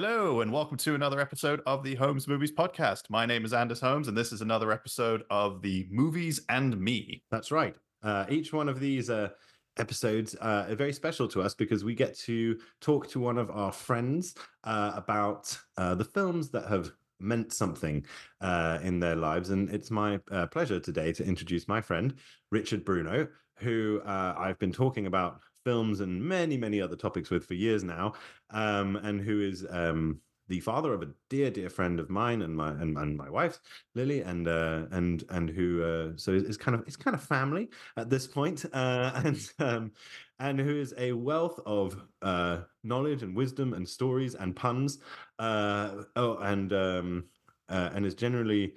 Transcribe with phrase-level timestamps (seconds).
[0.00, 3.10] Hello, and welcome to another episode of the Holmes Movies Podcast.
[3.10, 7.24] My name is Anders Holmes, and this is another episode of the Movies and Me.
[7.32, 7.74] That's right.
[8.04, 9.30] Uh, each one of these uh,
[9.76, 13.50] episodes uh, are very special to us because we get to talk to one of
[13.50, 18.06] our friends uh, about uh, the films that have meant something
[18.40, 19.50] uh, in their lives.
[19.50, 20.18] And it's my
[20.52, 22.14] pleasure today to introduce my friend,
[22.52, 27.54] Richard Bruno, who I've been talking about films and many, many other topics with for
[27.54, 28.14] years now,
[28.50, 32.56] um, and who is um, the father of a dear, dear friend of mine and
[32.56, 33.60] my and, and my wife
[33.94, 37.68] Lily, and uh, and and who uh, so is, kind of it's kind of family
[37.96, 39.92] at this point, uh, and um,
[40.38, 44.98] and who is a wealth of uh, knowledge and wisdom and stories and puns,
[45.38, 47.24] uh, oh, and um,
[47.68, 48.74] uh, and is generally.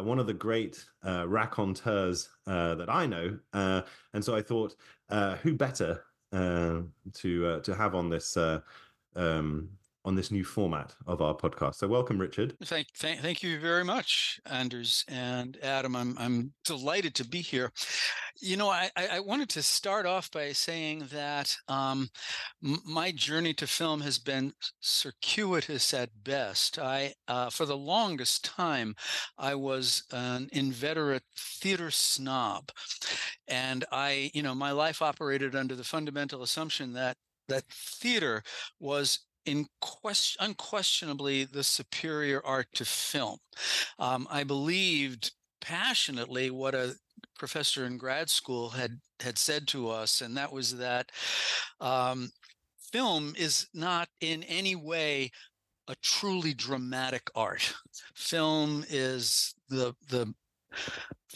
[0.00, 4.74] One of the great raconteurs that I know, and so I thought,
[5.40, 6.02] who better
[7.12, 8.60] to uh, to have on this uh,
[9.16, 9.68] um,
[10.04, 11.76] on this new format of our podcast.
[11.76, 12.54] So, welcome, Richard.
[12.64, 15.96] Thank, thank, thank you very much, Anders and Adam.
[15.96, 17.72] I'm I'm delighted to be here.
[18.40, 22.08] You know, I I wanted to start off by saying that um,
[22.60, 26.78] my journey to film has been circuitous at best.
[26.78, 28.94] I uh, for the longest time,
[29.38, 32.70] I was an inveterate theater snob,
[33.48, 37.16] and I, you know, my life operated under the fundamental assumption that
[37.48, 38.42] that theater
[38.80, 43.38] was in question, unquestionably the superior art to film.
[43.98, 46.94] Um, I believed passionately what a
[47.38, 51.10] professor in grad school had had said to us, and that was that
[51.80, 52.30] um,
[52.92, 55.30] film is not in any way
[55.88, 57.74] a truly dramatic art.
[58.14, 60.32] Film is the the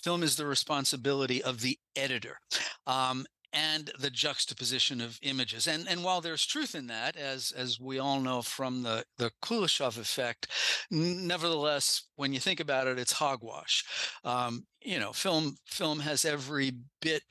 [0.02, 2.38] film is the responsibility of the editor.
[2.86, 5.66] Um, and the juxtaposition of images.
[5.66, 9.30] And and while there's truth in that, as as we all know from the the
[9.42, 10.48] Kuleshov effect,
[10.90, 13.84] nevertheless, when you think about it, it's hogwash.
[14.24, 17.22] Um, you know, film film has every bit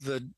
[0.00, 0.28] the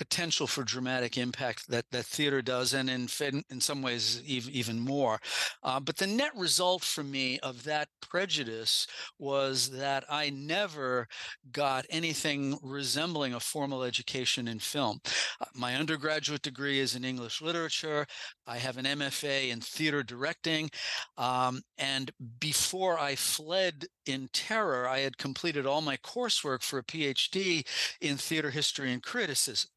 [0.00, 3.06] potential for dramatic impact that that theater does, and in
[3.50, 5.20] in some ways even more.
[5.62, 8.86] Uh, but the net result for me of that prejudice
[9.18, 11.06] was that I never
[11.52, 15.00] got anything resembling a formal education in film.
[15.38, 18.06] Uh, my undergraduate degree is in English literature.
[18.46, 20.70] I have an MFA in theater directing,
[21.18, 26.84] um, and before I fled in terror, I had completed all my coursework for a
[26.84, 27.66] PhD
[28.00, 29.68] in theater history and criticism.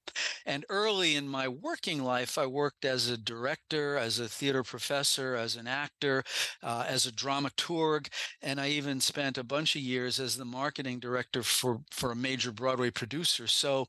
[0.46, 5.36] And early in my working life, I worked as a director, as a theater professor,
[5.36, 6.24] as an actor,
[6.62, 8.08] uh, as a dramaturg,
[8.42, 12.16] and I even spent a bunch of years as the marketing director for, for a
[12.16, 13.48] major Broadway producer.
[13.48, 13.88] So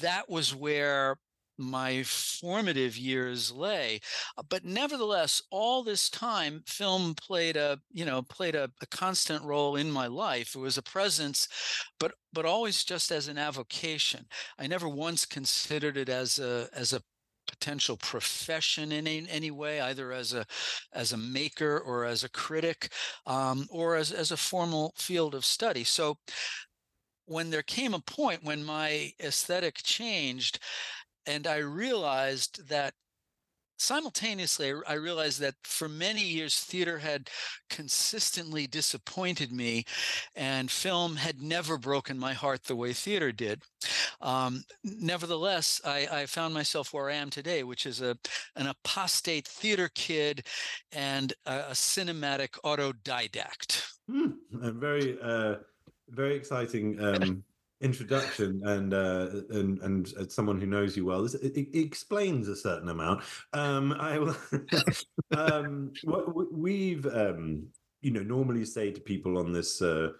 [0.00, 1.16] that was where
[1.58, 4.00] my formative years lay
[4.36, 9.42] uh, but nevertheless all this time film played a you know played a, a, constant
[9.44, 10.54] role in my life.
[10.54, 11.48] It was a presence
[11.98, 14.26] but but always just as an avocation.
[14.58, 17.02] I never once considered it as a as a
[17.46, 20.44] potential profession in any, any way either as a
[20.92, 22.90] as a maker or as a critic
[23.26, 25.84] um, or as, as a formal field of study.
[25.84, 26.16] So
[27.26, 30.58] when there came a point when my aesthetic changed
[31.26, 32.94] and I realized that
[33.76, 37.28] simultaneously i realized that for many years theater had
[37.68, 39.84] consistently disappointed me
[40.36, 43.60] and film had never broken my heart the way theater did
[44.20, 48.16] um, nevertheless I, I, found myself where i am today which is a
[48.54, 50.46] an apostate theater kid
[50.92, 54.30] and a, a cinematic autodidact hmm.
[54.52, 55.56] very uh,
[56.10, 57.44] very exciting um,
[57.80, 62.48] introduction and uh, and and as someone who knows you well, this, it, it, explains
[62.48, 63.22] a certain amount.
[63.52, 64.36] Um, I will.
[65.36, 65.92] um,
[66.52, 67.66] we've um,
[68.02, 70.10] you know normally say to people on this uh,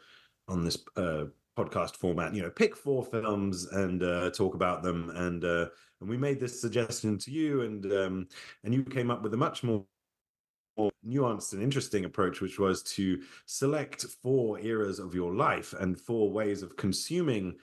[0.48, 1.24] on this uh,
[1.56, 5.66] podcast format, you know, pick four films and uh, talk about them, and uh,
[6.00, 8.28] and we made this suggestion to you, and um,
[8.64, 9.84] and you came up with a much more
[11.06, 16.30] nuanced and interesting approach, which was to select four eras of your life and four
[16.30, 17.54] ways of consuming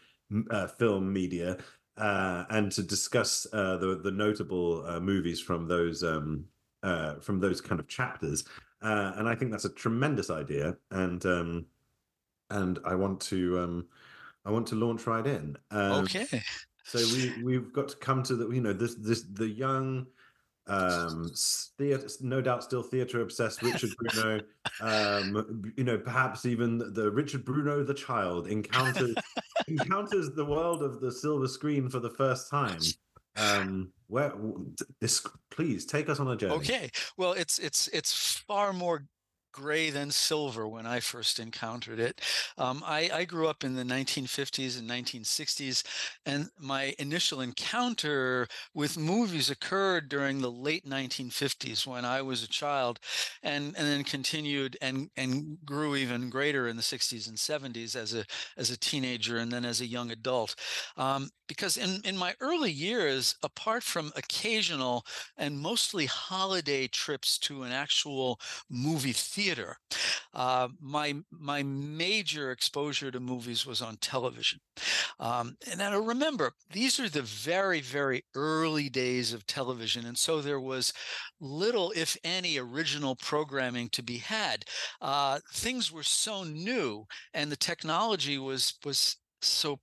[0.50, 1.58] uh, film media,
[1.98, 6.46] uh, and to discuss uh, the the notable uh, movies from those um,
[6.84, 8.44] uh, from those kind of chapters.
[8.82, 11.66] Uh, and I think that's a tremendous idea, and um,
[12.50, 13.88] and I want to um,
[14.46, 15.58] I want to launch right in.
[15.70, 16.26] Um, okay.
[16.84, 20.08] So we we've got to come to the you know this this the young
[20.68, 21.30] um
[21.78, 24.40] theater no doubt still theater obsessed richard bruno
[24.80, 29.16] um you know perhaps even the richard bruno the child encounters
[29.68, 32.80] encounters the world of the silver screen for the first time
[33.38, 34.34] Um, where
[35.00, 35.26] this?
[35.50, 36.56] Please take us on a journey.
[36.56, 36.92] Okay.
[37.18, 39.06] Well, it's it's it's far more
[39.52, 42.22] gray than silver when I first encountered it.
[42.58, 45.84] Um, I, I, grew up in the 1950s and 1960s,
[46.26, 52.48] and my initial encounter with movies occurred during the late 1950s when I was a
[52.48, 53.00] child,
[53.44, 58.14] and, and then continued and, and grew even greater in the 60s and 70s as
[58.14, 58.26] a,
[58.58, 60.56] as a teenager and then as a young adult.
[60.98, 65.06] Um, because in, in my early years, apart from occasional
[65.38, 68.40] and mostly holiday trips to an actual
[68.70, 69.41] movie theater,
[70.34, 74.60] uh, my my major exposure to movies was on television.
[75.20, 80.42] Um, and I remember these are the very very early days of television, and so
[80.42, 80.94] there was
[81.40, 84.64] little, if any, original programming to be had.
[85.02, 89.80] Uh, things were so new, and the technology was was so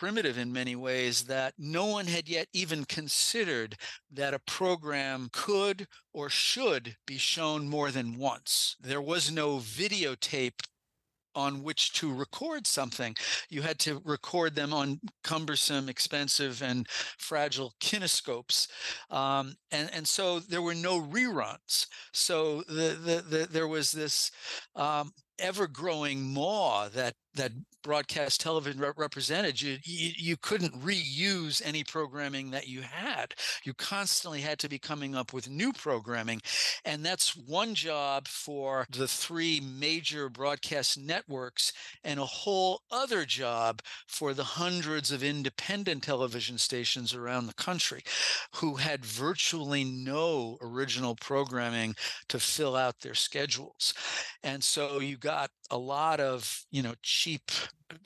[0.00, 3.76] primitive in many ways that no one had yet even considered
[4.10, 8.76] that a program could or should be shown more than once.
[8.80, 10.58] There was no videotape
[11.34, 13.14] on which to record something.
[13.50, 16.88] You had to record them on cumbersome, expensive, and
[17.18, 18.68] fragile kinescopes.
[19.10, 21.86] Um, and, and so there were no reruns.
[22.14, 24.30] So the, the, the there was this
[24.74, 31.62] um, ever growing maw that that broadcast television re- represented you, you, you couldn't reuse
[31.64, 33.34] any programming that you had.
[33.64, 36.40] You constantly had to be coming up with new programming
[36.84, 41.72] and that's one job for the three major broadcast networks
[42.04, 48.02] and a whole other job for the hundreds of independent television stations around the country
[48.56, 51.94] who had virtually no original programming
[52.28, 53.94] to fill out their schedules.
[54.42, 57.50] And so you got a lot of you know cheap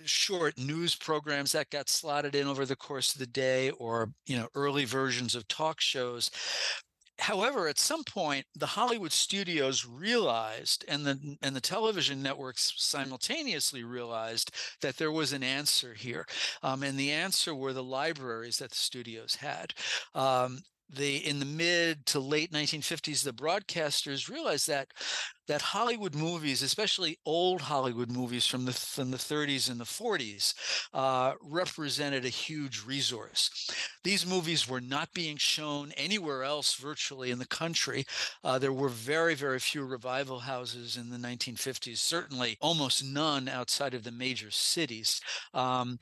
[0.04, 4.36] short news programs that got slotted in over the course of the day or you
[4.36, 6.30] know early versions of talk shows.
[7.20, 13.84] However at some point the hollywood studios realized and the and the television networks simultaneously
[13.84, 14.50] realized
[14.80, 16.26] that there was an answer here
[16.64, 19.74] um, and the answer were the libraries that the studios had.
[20.14, 20.58] Um,
[20.90, 24.88] the in the mid to late 1950s the broadcasters realized that
[25.46, 30.54] that Hollywood movies, especially old Hollywood movies from the from the 30s and the 40s,
[30.94, 33.70] uh, represented a huge resource.
[34.04, 38.04] These movies were not being shown anywhere else virtually in the country.
[38.42, 41.98] Uh, there were very very few revival houses in the 1950s.
[41.98, 45.20] Certainly, almost none outside of the major cities.
[45.52, 45.98] Um,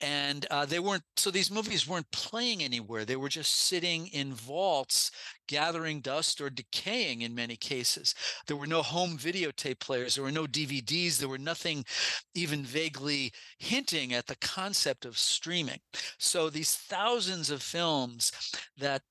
[0.00, 3.04] and uh, they weren't so these movies weren't playing anywhere.
[3.04, 5.10] They were just sitting in vaults
[5.48, 8.14] gathering dust or decaying in many cases.
[8.46, 10.14] There were no home videotape players.
[10.14, 11.84] There were no dvds there were nothing
[12.34, 15.80] even vaguely hinting at the concept of streaming.
[16.18, 18.32] So these thousands of films
[18.76, 19.02] that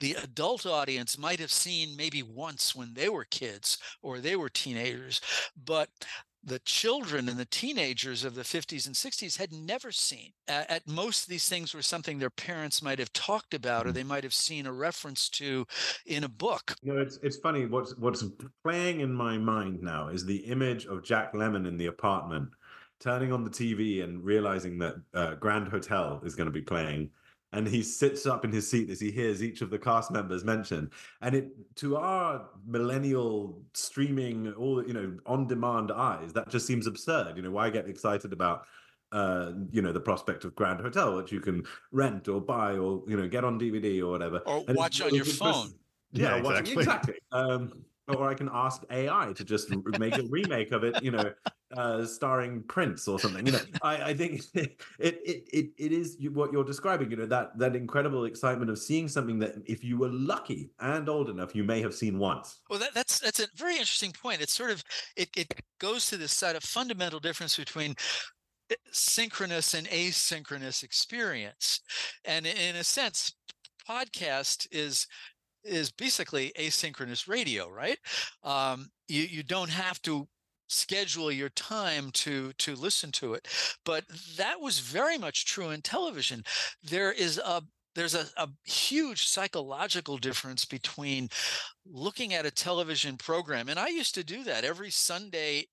[0.00, 4.50] the adult audience might have seen maybe once when they were kids or they were
[4.50, 5.20] teenagers
[5.64, 5.88] but
[6.46, 10.30] the children and the teenagers of the 50s and 60s had never seen.
[10.46, 13.96] At, at, most, these things were something their parents might have talked about, or mm-hmm.
[13.96, 15.66] they might have seen a reference to
[16.06, 16.76] in a book.
[16.82, 17.66] You know, it's it's funny.
[17.66, 18.24] What's what's
[18.62, 22.48] playing in my mind now is the image of Jack Lemmon in the apartment,
[23.00, 27.10] turning on the TV and realizing that uh, Grand Hotel is going to be playing
[27.56, 30.44] and he sits up in his seat as he hears each of the cast members
[30.44, 30.90] mentioned.
[31.22, 36.86] And it to our millennial streaming all you know on demand eyes that just seems
[36.86, 37.36] absurd.
[37.36, 38.66] You know why get excited about
[39.12, 43.02] uh you know the prospect of grand hotel which you can rent or buy or
[43.06, 44.38] you know get on dvd or whatever.
[44.40, 45.72] Or and watch on your phone.
[46.12, 46.72] Yeah, yeah exactly.
[46.74, 47.14] exactly.
[47.32, 51.32] Um or I can ask AI to just make a remake of it, you know,
[51.76, 53.46] uh, starring Prince or something.
[53.46, 57.10] You know, I, I think it, it it it is what you're describing.
[57.10, 61.08] You know, that that incredible excitement of seeing something that, if you were lucky and
[61.08, 62.60] old enough, you may have seen once.
[62.70, 64.40] Well, that, that's that's a very interesting point.
[64.40, 64.82] It's sort of
[65.16, 67.94] it it goes to this side of fundamental difference between
[68.70, 71.80] eh, synchronous and asynchronous experience,
[72.24, 73.34] and in a sense,
[73.88, 75.06] podcast is
[75.64, 77.98] is basically asynchronous radio, right?
[78.42, 80.28] Um, you you don't have to
[80.68, 83.48] schedule your time to to listen to it,
[83.84, 84.04] but
[84.36, 86.42] that was very much true in television.
[86.82, 87.62] There is a
[87.94, 91.30] there's a, a huge psychological difference between
[91.86, 95.64] looking at a television program and i used to do that every sunday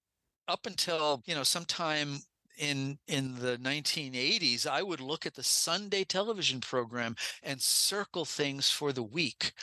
[0.47, 2.19] up until you know sometime
[2.57, 8.69] in in the 1980s, I would look at the Sunday television program and circle things
[8.69, 9.53] for the week.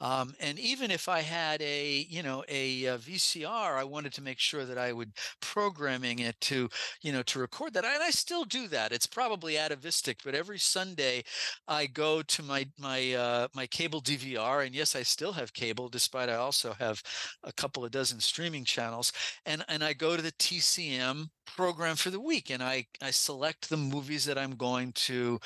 [0.00, 4.22] Um, and even if I had a you know a, a, VCR, I wanted to
[4.22, 6.68] make sure that I would programming it to
[7.02, 7.84] you know to record that.
[7.84, 8.92] And I still do that.
[8.92, 11.24] It's probably atavistic, but every Sunday
[11.68, 15.88] I go to my my uh, my cable DVR, and yes, I still have cable,
[15.88, 17.02] despite I also have
[17.42, 19.12] a couple of dozen streaming channels,
[19.44, 23.68] and and I go to the TCM program for the week and I, I select
[23.68, 25.38] the movies that I'm going to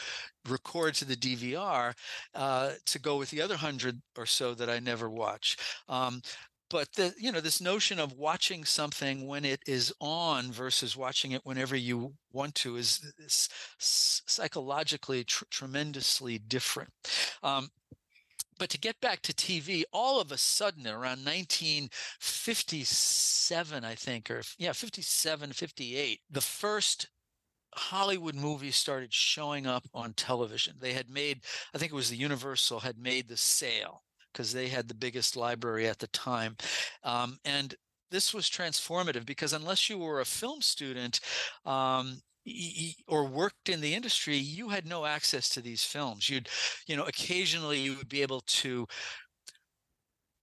[0.48, 1.94] record to the DVR
[2.34, 5.56] uh, to go with the other hundred or so that I never watch.
[5.88, 6.22] Um,
[6.70, 11.32] but the you know this notion of watching something when it is on versus watching
[11.32, 16.90] it whenever you want to is, is psychologically tr- tremendously different
[17.42, 17.68] um,
[18.60, 24.42] but to get back to TV, all of a sudden around 1957, I think, or
[24.58, 27.08] yeah, 57, 58, the first
[27.74, 30.74] Hollywood movies started showing up on television.
[30.78, 31.40] They had made,
[31.74, 35.36] I think it was the Universal had made the sale because they had the biggest
[35.36, 36.58] library at the time.
[37.02, 37.74] Um, and
[38.10, 41.20] this was transformative because unless you were a film student,
[41.64, 42.20] um,
[43.06, 46.28] or worked in the industry, you had no access to these films.
[46.28, 46.48] You'd,
[46.86, 48.86] you know, occasionally you would be able to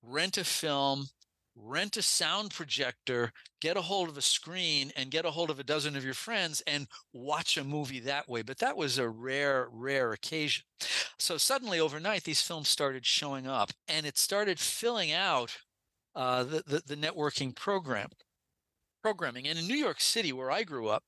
[0.03, 1.07] rent a film,
[1.55, 5.59] rent a sound projector, get a hold of a screen, and get a hold of
[5.59, 8.41] a dozen of your friends and watch a movie that way.
[8.41, 10.63] But that was a rare, rare occasion.
[11.17, 15.57] So suddenly overnight, these films started showing up and it started filling out
[16.15, 18.09] uh, the, the, the networking program
[19.01, 19.47] programming.
[19.47, 21.03] And in New York City, where I grew up,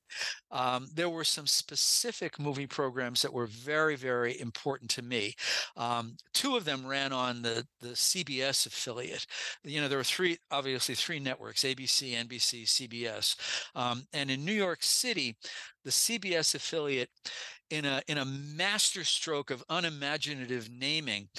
[0.52, 5.34] um, there were some specific movie programs that were very, very important to me.
[5.78, 9.26] Um, two of them ran on the the CBS affiliate.
[9.64, 13.36] You know, there were three, obviously three networks: ABC, NBC, CBS.
[13.76, 15.38] Um, and in New York City,
[15.84, 17.10] the CBS affiliate,
[17.70, 21.30] in a in a masterstroke of unimaginative naming,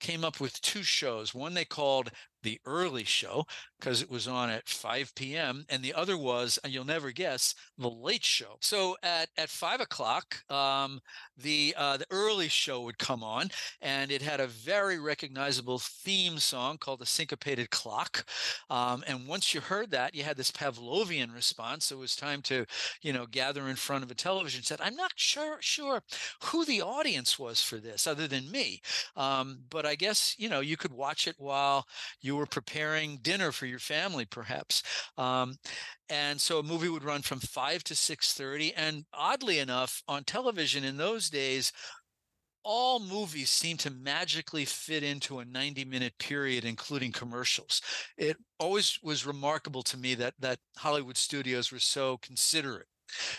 [0.00, 1.34] came up with two shows.
[1.34, 2.10] One they called
[2.42, 3.44] the early show
[3.78, 5.64] because it was on at 5 p.m.
[5.68, 8.56] and the other was, and you'll never guess, the late show.
[8.60, 11.00] So at at five o'clock, um,
[11.36, 16.38] the uh, the early show would come on, and it had a very recognizable theme
[16.38, 18.24] song called the Syncopated Clock.
[18.68, 21.86] Um, and once you heard that, you had this Pavlovian response.
[21.86, 22.66] So it was time to,
[23.02, 24.84] you know, gather in front of a television set.
[24.84, 26.02] I'm not sure sure
[26.44, 28.80] who the audience was for this, other than me.
[29.16, 31.86] Um, but I guess you know you could watch it while
[32.20, 34.82] you were preparing dinner for your family, perhaps.
[35.16, 35.56] Um,
[36.08, 38.74] and so a movie would run from five to six thirty.
[38.74, 41.72] And oddly enough, on television in those days,
[42.64, 47.80] all movies seem to magically fit into a 90 minute period including commercials
[48.16, 52.86] it always was remarkable to me that that hollywood studios were so considerate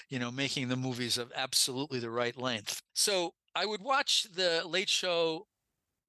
[0.10, 4.64] you know making the movies of absolutely the right length so i would watch the
[4.66, 5.46] late show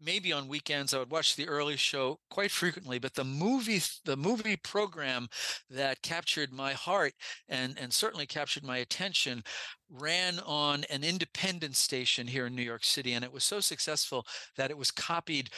[0.00, 4.16] maybe on weekends I would watch the early show quite frequently, but the movie the
[4.16, 5.28] movie program
[5.68, 7.12] that captured my heart
[7.48, 9.42] and and certainly captured my attention
[9.90, 14.24] ran on an independent station here in New York City and it was so successful
[14.56, 15.50] that it was copied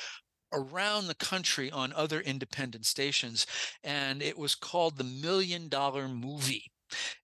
[0.53, 3.47] around the country on other independent stations
[3.85, 6.65] and it was called the Million Dollar Movie.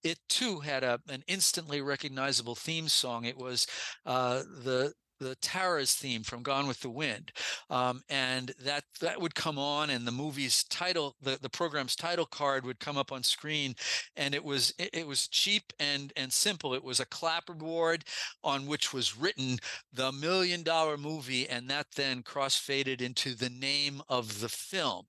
[0.03, 3.25] It too had a, an instantly recognizable theme song.
[3.25, 3.67] It was
[4.07, 7.33] uh, the the Tara's theme from Gone with the Wind,
[7.71, 12.27] um, and that that would come on, and the movie's title, the, the program's title
[12.27, 13.75] card would come up on screen,
[14.17, 16.75] and it was it, it was cheap and and simple.
[16.75, 18.03] It was a clapperboard
[18.45, 19.59] on which was written
[19.93, 25.07] the Million Dollar Movie, and that then cross faded into the name of the film,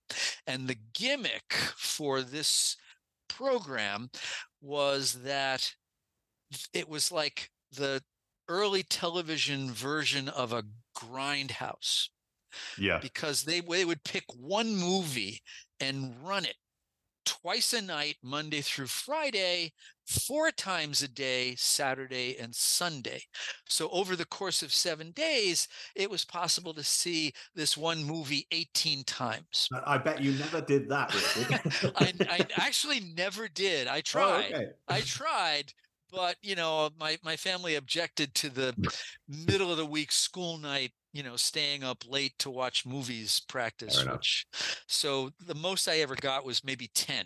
[0.47, 2.75] and the gimmick for this
[3.27, 4.09] program
[4.61, 5.73] was that
[6.73, 8.01] it was like the
[8.49, 10.65] early television version of a
[10.97, 12.09] grindhouse.
[12.77, 12.99] Yeah.
[12.99, 15.41] Because they they would pick one movie
[15.79, 16.55] and run it
[17.29, 19.71] twice a night, Monday through Friday,
[20.07, 23.21] four times a day, Saturday and Sunday.
[23.67, 28.47] So over the course of seven days, it was possible to see this one movie
[28.51, 29.69] 18 times.
[29.85, 31.13] I bet you never did that,
[31.97, 33.87] I, I, actually never did.
[33.87, 34.51] I oh, tried.
[34.51, 34.67] Oh, okay.
[34.87, 35.73] I tried,
[36.11, 38.73] but you know uh, my my family objected to the
[39.27, 44.05] middle of the week school night you know staying up late to watch movies practice
[44.05, 44.45] which
[44.87, 47.25] so the most i ever got was maybe 10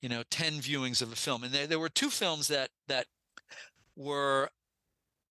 [0.00, 3.06] you know 10 viewings of a film and there, there were two films that that
[3.96, 4.48] were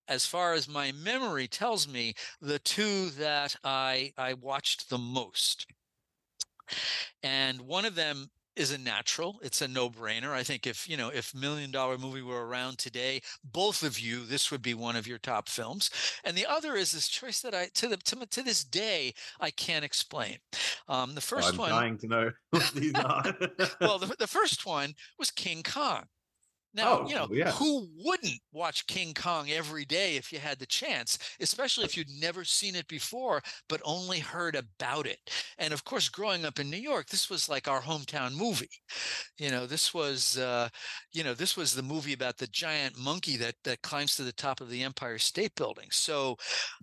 [0.08, 5.66] as far as my memory tells me the two that i i watched the most.
[7.22, 9.38] And one of them is a natural.
[9.42, 10.30] It's a no-brainer.
[10.30, 14.24] I think if you know if Million Dollar Movie were around today, both of you,
[14.24, 15.90] this would be one of your top films.
[16.24, 19.50] And the other is this choice that I to the to, to this day I
[19.50, 20.38] can't explain.
[20.88, 23.24] Um, the 1st I'm one, dying to know what these are.
[23.80, 26.04] well, the, the first one was King Kong.
[26.74, 27.52] Now, Oh, you know, yeah.
[27.52, 32.10] who wouldn't watch King Kong every day if you had the chance, especially if you'd
[32.20, 35.18] never seen it before, but only heard about it?
[35.58, 38.68] And of course, growing up in New York, this was like our hometown movie.
[39.38, 40.68] You know, this was, uh,
[41.12, 44.32] you know, this was the movie about the giant monkey that that climbs to the
[44.32, 45.88] top of the Empire State Building.
[45.90, 46.36] So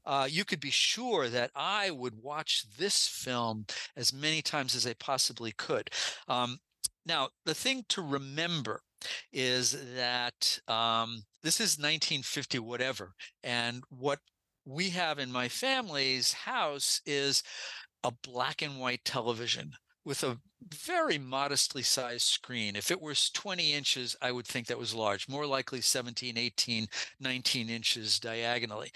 [0.05, 4.85] uh, you could be sure that I would watch this film as many times as
[4.87, 5.89] I possibly could.
[6.27, 6.59] Um,
[7.05, 8.81] now, the thing to remember
[9.31, 14.19] is that um, this is 1950 whatever, and what
[14.65, 17.43] we have in my family's house is
[18.03, 19.71] a black and white television
[20.03, 22.75] with a very modestly sized screen.
[22.75, 26.87] If it was 20 inches, I would think that was large, more likely 17, 18,
[27.19, 28.91] 19 inches diagonally,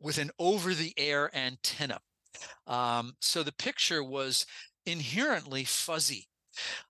[0.00, 1.98] with an over the air antenna.
[2.66, 4.46] Um, so the picture was
[4.84, 6.28] inherently fuzzy.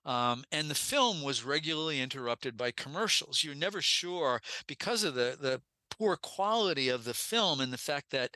[0.05, 3.43] Um, and the film was regularly interrupted by commercials.
[3.43, 8.11] You're never sure because of the the poor quality of the film and the fact
[8.11, 8.35] that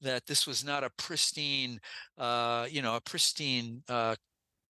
[0.00, 1.80] that this was not a pristine,
[2.18, 4.16] uh, you know, a pristine uh,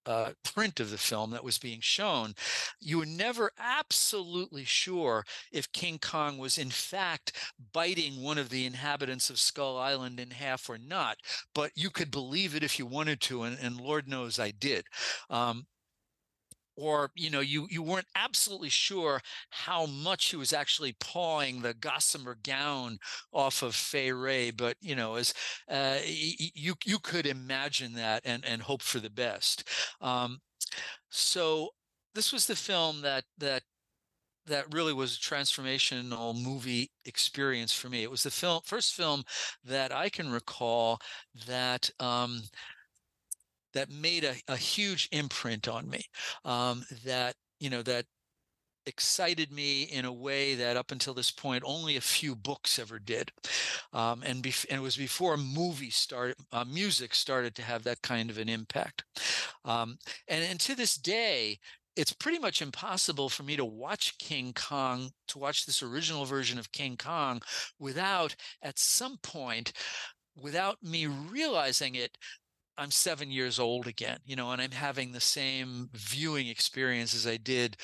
[0.04, 2.34] uh, print of the film that was being shown,
[2.80, 7.32] you were never absolutely sure if King Kong was in fact
[7.72, 11.18] biting one of the inhabitants of Skull Island in half or not.
[11.54, 14.84] But you could believe it if you wanted to, and, and Lord knows I did.
[15.30, 15.66] Um,
[16.76, 21.74] or you know you you weren't absolutely sure how much he was actually pawing the
[21.74, 22.98] gossamer gown
[23.32, 25.34] off of Fay Wray, but you know as
[25.70, 29.68] uh, you you could imagine that and and hope for the best.
[30.00, 30.40] Um,
[31.10, 31.70] so
[32.14, 33.62] this was the film that that
[34.46, 38.02] that really was a transformational movie experience for me.
[38.02, 39.22] It was the film first film
[39.64, 41.00] that I can recall
[41.46, 42.42] that um,
[43.74, 46.02] that made a, a huge imprint on me.
[46.44, 48.06] Um, that you know that
[48.86, 52.98] excited me in a way that up until this point only a few books ever
[52.98, 53.30] did
[53.92, 58.02] um, and, bef- and it was before movies started uh, music started to have that
[58.02, 59.04] kind of an impact
[59.64, 59.96] um,
[60.28, 61.58] and, and to this day
[61.94, 66.58] it's pretty much impossible for me to watch king kong to watch this original version
[66.58, 67.40] of king kong
[67.78, 69.72] without at some point
[70.34, 72.16] without me realizing it
[72.82, 77.28] I'm seven years old again, you know, and I'm having the same viewing experience as
[77.28, 77.76] I did,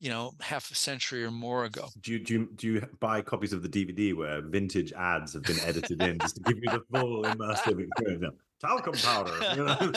[0.00, 1.88] you know, half a century or more ago.
[2.00, 5.42] do you do you, do you buy copies of the DVD where vintage ads have
[5.42, 8.34] been edited in just to give you the full immersive experience?
[8.58, 9.34] Talcum powder.
[9.54, 9.92] You know?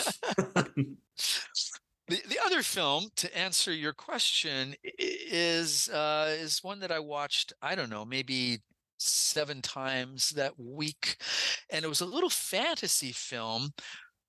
[2.10, 7.54] The, the other film, to answer your question, is uh, is one that I watched.
[7.62, 8.64] I don't know, maybe
[8.98, 11.18] seven times that week,
[11.70, 13.70] and it was a little fantasy film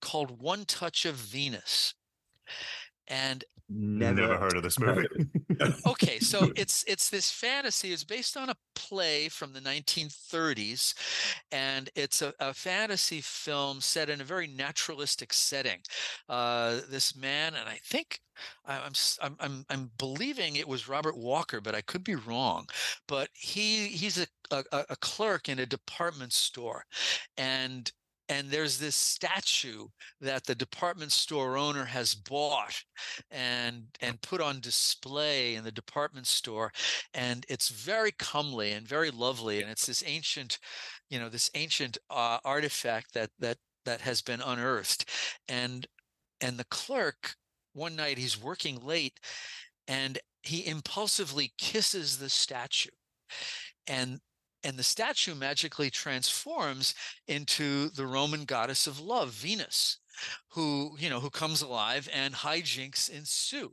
[0.00, 1.94] called One Touch of Venus.
[3.08, 5.06] And Never, heard of this movie.
[5.86, 10.94] okay so it's it's this fantasy it's based on a play from the 1930s
[11.52, 15.78] and it's a, a fantasy film set in a very naturalistic setting
[16.28, 18.20] uh, this man and i think
[18.66, 22.14] I- I'm, s- I'm I'm I'm believing it was Robert Walker, but I could be
[22.14, 22.66] wrong.
[23.06, 26.84] But he he's a, a, a clerk in a department store,
[27.36, 27.90] and
[28.30, 29.88] and there's this statue
[30.20, 32.82] that the department store owner has bought
[33.30, 36.72] and and put on display in the department store
[37.12, 40.58] and it's very comely and very lovely and it's this ancient
[41.10, 45.10] you know this ancient uh, artifact that that that has been unearthed
[45.48, 45.86] and
[46.40, 47.34] and the clerk
[47.74, 49.18] one night he's working late
[49.88, 52.90] and he impulsively kisses the statue
[53.88, 54.20] and
[54.64, 56.94] and the statue magically transforms
[57.28, 59.98] into the roman goddess of love venus
[60.50, 63.72] who you know who comes alive and hijinks ensue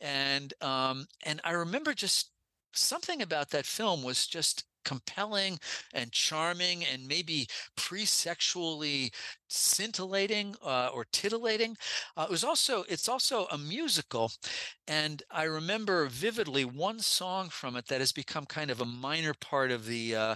[0.00, 2.30] and um and i remember just
[2.72, 5.58] something about that film was just compelling
[5.94, 9.10] and charming and maybe pre-sexually
[9.48, 11.76] scintillating uh, or titillating.
[12.16, 14.30] Uh, it was also it's also a musical
[14.88, 19.32] and i remember vividly one song from it that has become kind of a minor
[19.40, 20.34] part of the uh,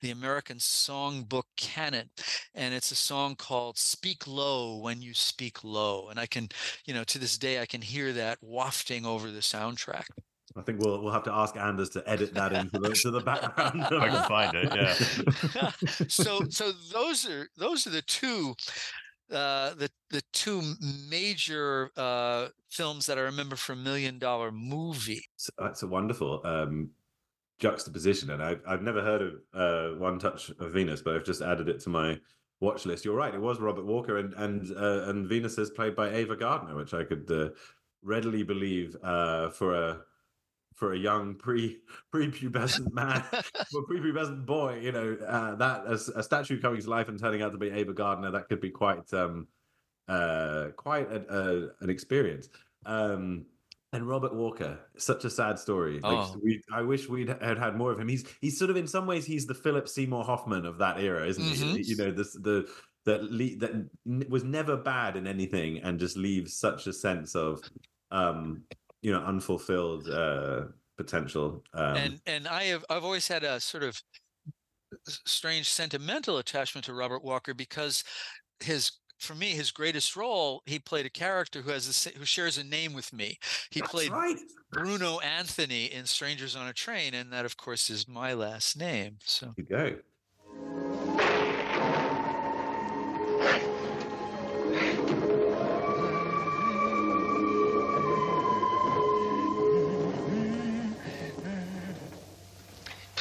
[0.00, 2.08] the american songbook canon
[2.54, 6.48] and it's a song called speak low when you speak low and i can
[6.86, 10.06] you know to this day i can hear that wafting over the soundtrack
[10.56, 13.20] I think we'll we'll have to ask Anders to edit that into the to the
[13.20, 13.80] background.
[13.80, 16.06] If I can find it, yeah.
[16.08, 18.54] so so those are those are the two
[19.30, 20.62] uh, the the two
[21.10, 25.24] major uh, films that I remember from Million Dollar Movie.
[25.36, 26.90] So that's a wonderful um,
[27.58, 31.42] juxtaposition, and I've I've never heard of uh, One Touch of Venus, but I've just
[31.42, 32.18] added it to my
[32.60, 33.04] watch list.
[33.04, 36.36] You're right; it was Robert Walker, and and uh, and Venus is played by Ava
[36.36, 37.48] Gardner, which I could uh,
[38.02, 40.00] readily believe uh, for a
[40.76, 41.78] for a young pre
[42.12, 43.22] pre-pubescent man,
[43.70, 47.18] for a pre-pubescent boy, you know, uh, that a, a, statue coming to life and
[47.18, 49.48] turning out to be Ava Gardner, that could be quite um,
[50.06, 52.48] uh, quite a, a, an experience.
[52.84, 53.46] Um,
[53.92, 56.00] and Robert Walker, such a sad story.
[56.00, 56.36] Like, oh.
[56.42, 58.08] we, I wish we'd had had more of him.
[58.08, 61.26] He's he's sort of in some ways he's the Philip Seymour Hoffman of that era,
[61.26, 61.76] isn't mm-hmm.
[61.76, 61.82] he?
[61.82, 62.68] You know, this the
[63.06, 67.60] that le- that was never bad in anything and just leaves such a sense of
[68.10, 68.64] um
[69.02, 70.64] you know unfulfilled uh
[70.96, 74.00] potential um, and and i have i've always had a sort of
[75.06, 78.02] strange sentimental attachment to robert walker because
[78.60, 82.58] his for me his greatest role he played a character who has a, who shares
[82.58, 83.38] a name with me.
[83.70, 84.36] He That's played right.
[84.72, 89.16] bruno anthony in strangers on a train and that of course is my last name
[89.24, 89.54] so.
[89.56, 89.96] You go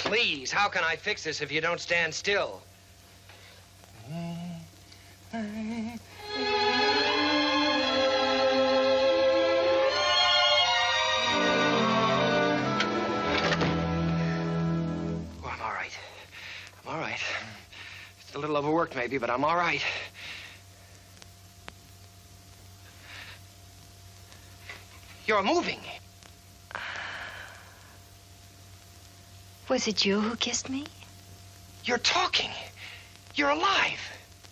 [0.06, 2.62] Please, how can I fix this if you don't stand still?
[4.08, 4.70] I'm
[15.60, 15.98] all right.
[16.84, 17.20] I'm all right.
[18.22, 19.84] It's a little overworked, maybe, but I'm all right.
[25.26, 25.80] You're moving.
[29.68, 30.86] Was it you who kissed me?
[31.86, 32.52] You're talking.
[33.34, 34.00] You're alive.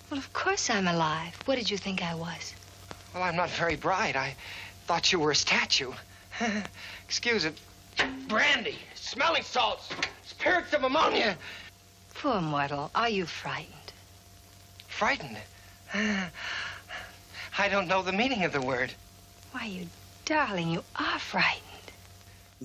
[0.10, 1.38] Well, of course I'm alive.
[1.46, 2.54] What did you think I was?
[3.14, 4.16] Well, I'm not very bright.
[4.16, 4.36] I
[4.88, 5.92] thought you were a statue.
[7.06, 7.60] Excuse it.
[8.28, 9.88] Brandy, smelling salts,
[10.26, 11.38] spirits of ammonia.
[12.16, 12.90] Poor mortal.
[12.96, 13.92] Are you frightened?
[14.88, 15.38] Frightened?
[15.94, 18.92] I don't know the meaning of the word.
[19.52, 19.88] Why, you
[20.26, 21.73] darling, you are frightened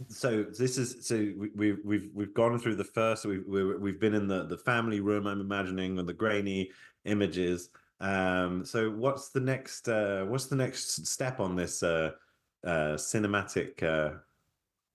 [0.08, 4.14] so this is so we, we've we've we've gone through the first we've we've been
[4.14, 6.70] in the the family room i'm imagining with the grainy
[7.04, 7.70] images.
[8.00, 12.12] Um so what's the next uh what's the next step on this uh
[12.64, 14.18] uh cinematic uh,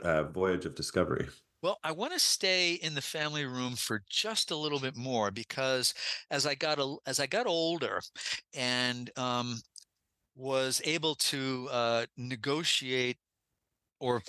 [0.06, 1.28] uh voyage of discovery?
[1.62, 5.32] Well, I want to stay in the family room for just a little bit more
[5.32, 5.94] because
[6.30, 8.02] as I got a, as I got older,
[8.54, 9.62] and um,
[10.36, 13.16] was able to uh, negotiate
[14.02, 14.22] or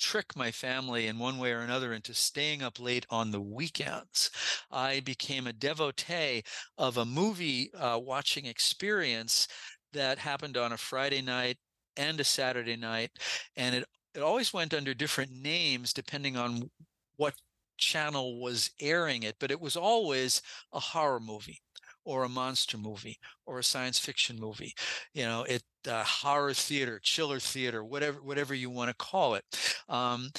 [0.00, 4.30] trick my family in one way or another into staying up late on the weekends.
[4.70, 6.42] I became a devotee
[6.78, 9.46] of a movie uh, watching experience
[9.92, 11.58] that happened on a Friday night
[11.96, 13.10] and a Saturday night.
[13.56, 13.84] And it,
[14.14, 16.70] it always went under different names depending on
[17.16, 17.34] what
[17.78, 21.60] channel was airing it, but it was always a horror movie
[22.04, 24.74] or a monster movie or a science fiction movie.
[25.14, 29.44] You know, it uh, horror theater, chiller theater, whatever whatever you want to call it,
[29.88, 30.30] um,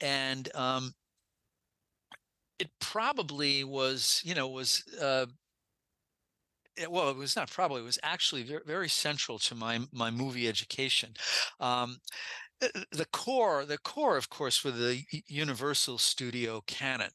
[0.00, 0.94] and um,
[2.58, 4.84] it probably was you know was.
[5.00, 5.26] Uh,
[6.88, 7.80] well, it was not probably.
[7.80, 11.14] It was actually very, very central to my my movie education.
[11.58, 11.98] Um,
[12.60, 17.10] the core the core of course with the universal studio canon.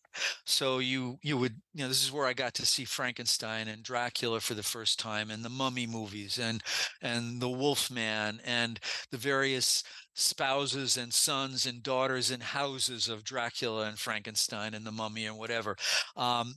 [0.45, 3.83] So you you would you know this is where i got to see frankenstein and
[3.83, 6.61] dracula for the first time and the mummy movies and
[7.01, 8.79] and the wolfman and
[9.11, 14.91] the various spouses and sons and daughters and houses of dracula and frankenstein and the
[14.91, 15.75] mummy and whatever.
[16.15, 16.55] Um,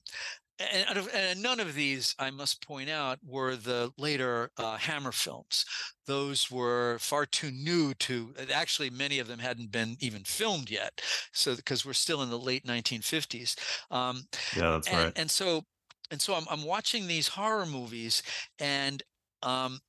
[0.59, 5.65] and, and, none of these, I must point out, were the later uh, Hammer films.
[6.07, 8.35] Those were far too new to.
[8.53, 11.01] Actually, many of them hadn't been even filmed yet,
[11.33, 13.57] so because we're still in the late 1950s.
[13.91, 14.23] Um,
[14.57, 15.13] yeah, that's and, right.
[15.17, 15.65] And so,
[16.11, 18.23] and so, I'm, I'm watching these horror movies,
[18.59, 19.03] and
[19.43, 19.81] um,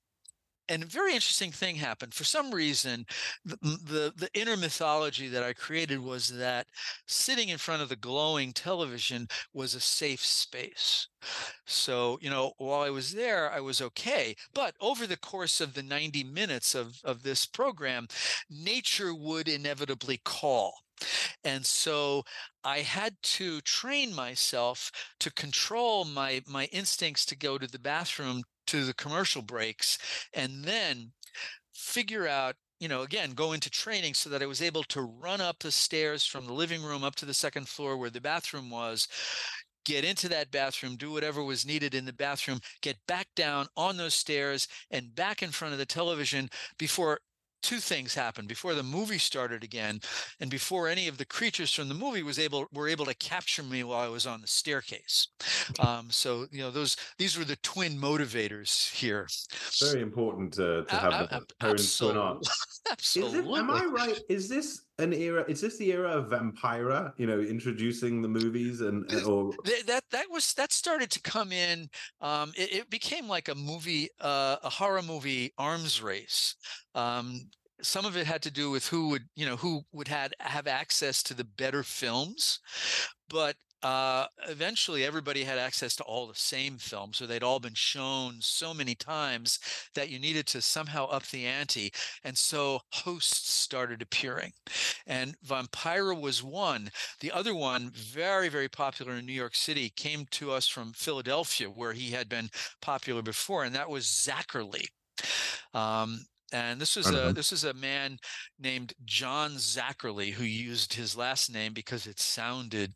[0.70, 2.14] and a very interesting thing happened.
[2.14, 3.06] For some reason,
[3.46, 6.68] the, the, the inner mythology that I created was that
[7.08, 11.08] sitting in front of the glowing television was a safe space.
[11.66, 14.36] So, you know, while I was there, I was okay.
[14.54, 18.08] But over the course of the 90 minutes of, of this program,
[18.50, 20.74] nature would inevitably call.
[21.44, 22.24] And so
[22.64, 28.44] I had to train myself to control my my instincts to go to the bathroom
[28.68, 29.98] to the commercial breaks
[30.34, 31.12] and then
[31.74, 35.40] figure out you know again go into training so that i was able to run
[35.40, 38.70] up the stairs from the living room up to the second floor where the bathroom
[38.70, 39.08] was
[39.88, 43.96] get into that bathroom, do whatever was needed in the bathroom, get back down on
[43.96, 47.22] those stairs and back in front of the television before
[47.62, 48.48] two things happened.
[48.48, 50.00] Before the movie started again
[50.39, 53.63] and before any of the creatures from the movie was able were able to capture
[53.63, 55.28] me while i was on the staircase.
[55.80, 59.28] Um, so you know those these were the twin motivators here.
[59.82, 62.48] Very important to, to have A- the a- parents twin arcs.
[62.88, 64.20] Is absolutely it, am I right?
[64.30, 65.46] Is this an era?
[65.48, 67.14] Is this the era of Vampira?
[67.18, 71.52] You know, introducing the movies and or Th- that that was that started to come
[71.52, 71.90] in
[72.22, 76.56] um it, it became like a movie uh a horror movie arms race
[76.96, 77.40] um
[77.82, 80.68] some of it had to do with who would you know who would had have
[80.68, 82.60] access to the better films
[83.30, 87.74] but uh eventually everybody had access to all the same films so they'd all been
[87.76, 89.60] shown so many times
[89.94, 91.92] that you needed to somehow up the ante
[92.24, 94.54] and so hosts started appearing.
[95.06, 96.90] And vampira was one.
[97.20, 101.70] The other one, very, very popular in New York City, came to us from Philadelphia,
[101.70, 102.50] where he had been
[102.82, 104.86] popular before, and that was Zacherley.
[105.74, 106.22] Um,
[106.54, 108.18] and this was a this is a man
[108.58, 112.94] named John Zacherle who used his last name because it sounded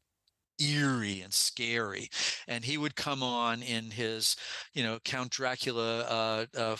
[0.62, 2.10] eerie and scary
[2.48, 4.36] and he would come on in his
[4.74, 6.76] you know count dracula uh, uh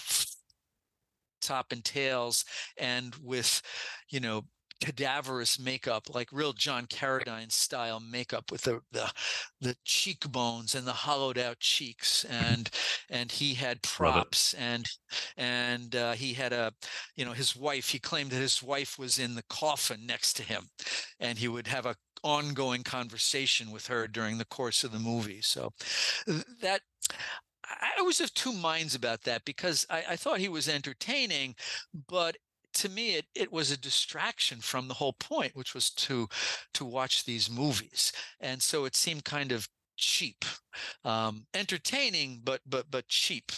[1.42, 2.46] top and tails
[2.78, 3.62] and with
[4.10, 4.44] you know
[4.82, 9.12] cadaverous makeup like real john carradine style makeup with the, the
[9.62, 12.72] the cheekbones and the hollowed out cheeks and
[13.12, 14.86] and he had props and
[15.38, 16.74] and uh, he had a
[17.16, 20.44] you know his wife he claimed that his wife was in the coffin next to
[20.44, 20.68] him
[21.20, 25.42] and he would have a ongoing conversation with her during the course of the movie
[25.42, 25.74] so
[26.62, 26.82] that
[27.98, 31.56] I was of two minds about that because I, I thought he was entertaining,
[32.08, 32.38] but
[32.74, 36.28] to me it, it was a distraction from the whole point, which was to
[36.74, 38.12] to watch these movies.
[38.40, 40.46] And so it seemed kind of cheap.
[41.06, 43.52] Um, entertaining, but but but cheap.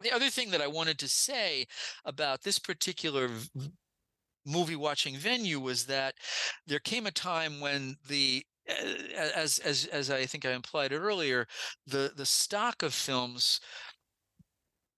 [0.00, 1.66] The other thing that I wanted to say
[2.04, 3.28] about this particular
[4.46, 6.14] movie watching venue was that
[6.66, 8.74] there came a time when the uh,
[9.34, 11.46] as as as I think I implied earlier,
[11.86, 13.60] the the stock of films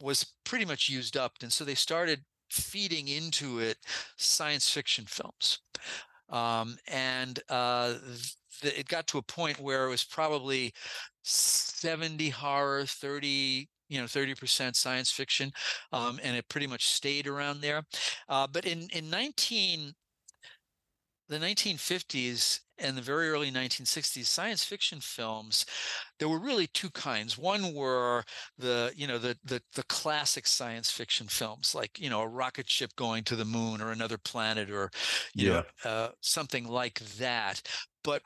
[0.01, 3.79] was pretty much used up, and so they started feeding into it
[4.17, 5.61] science fiction films,
[6.31, 7.95] um, and uh,
[8.63, 10.73] it got to a point where it was probably
[11.23, 15.53] seventy horror, thirty you know 30% science fiction
[15.93, 17.83] um, and it pretty much stayed around there.
[18.29, 19.95] Uh, but in in 19
[21.29, 25.65] the 1950s and the very early 1960s science fiction films
[26.19, 27.39] there were really two kinds.
[27.39, 28.25] One were
[28.59, 32.69] the you know the the the classic science fiction films like you know a rocket
[32.69, 34.91] ship going to the moon or another planet or
[35.35, 37.63] you know uh, something like that.
[38.03, 38.23] But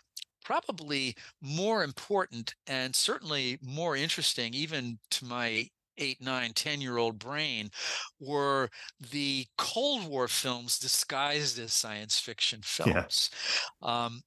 [0.48, 7.18] probably more important and certainly more interesting even to my eight, nine, ten year old
[7.18, 7.70] brain
[8.18, 13.04] were the Cold War films disguised as science fiction Yeah.
[13.04, 13.30] films.
[13.82, 14.22] Um,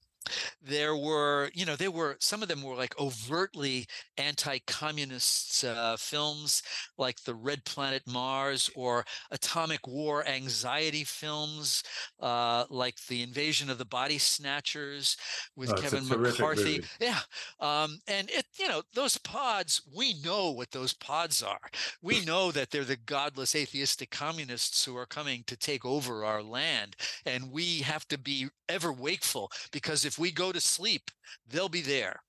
[0.60, 3.86] there were, you know, there were some of them were like overtly
[4.18, 6.62] anti-communist uh, films,
[6.98, 11.82] like the Red Planet Mars or atomic war anxiety films,
[12.20, 15.16] uh, like the Invasion of the Body Snatchers
[15.56, 16.78] with Oh, Kevin McCarthy.
[16.78, 16.88] movie.
[17.00, 17.20] Yeah,
[17.60, 21.70] um, and it, you know, those pods, we know what those pods are.
[22.02, 26.42] We know that they're the godless atheistic communists who are coming to take over our
[26.42, 26.96] land.
[27.26, 31.10] And we have to be ever wakeful because if we go to sleep,
[31.48, 32.20] they'll be there.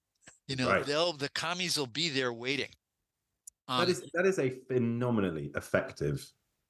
[0.47, 0.85] You know, Right.
[0.85, 2.69] they'll, the commies will be there waiting.
[3.67, 6.29] Um, is that is a phenomenally effective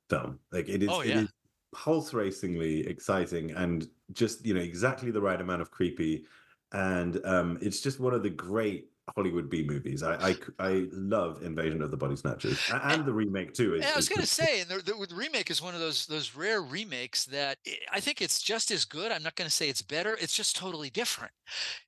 [0.09, 0.39] film.
[0.51, 1.21] Like it is, Oh, yeah.
[1.21, 1.29] is
[1.73, 6.25] pulse racingly exciting and just you know exactly the right amount of creepy.
[6.71, 10.01] And um, it's just one of the great Hollywood B movies.
[10.03, 13.75] I I love Invasion of the Body Snatchers and the remake too.
[13.75, 15.79] Is, Yeah, I was going to say, and the, the, the remake is one of
[15.81, 19.11] those those rare remakes that i- I think it's just as good.
[19.11, 20.17] I'm not going to say it's better.
[20.21, 21.33] It's just totally different.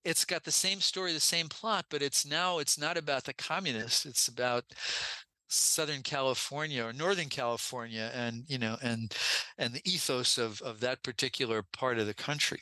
[0.04, 3.34] It's got the same story, the same plot, but it's now it's not about the
[3.34, 4.06] communists.
[4.06, 4.66] It's about
[5.48, 9.14] Southern California or Northern California, and you know, and
[9.58, 12.62] and the ethos of of that particular part of the country.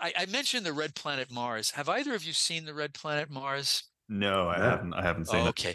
[0.00, 1.70] I, I mentioned the Red Planet Mars.
[1.72, 3.84] Have either of you seen the Red Planet Mars?
[4.08, 4.70] No, I Yeah.
[4.70, 4.94] haven't.
[4.94, 5.48] I haven't seen Oh, it.
[5.50, 5.74] okay.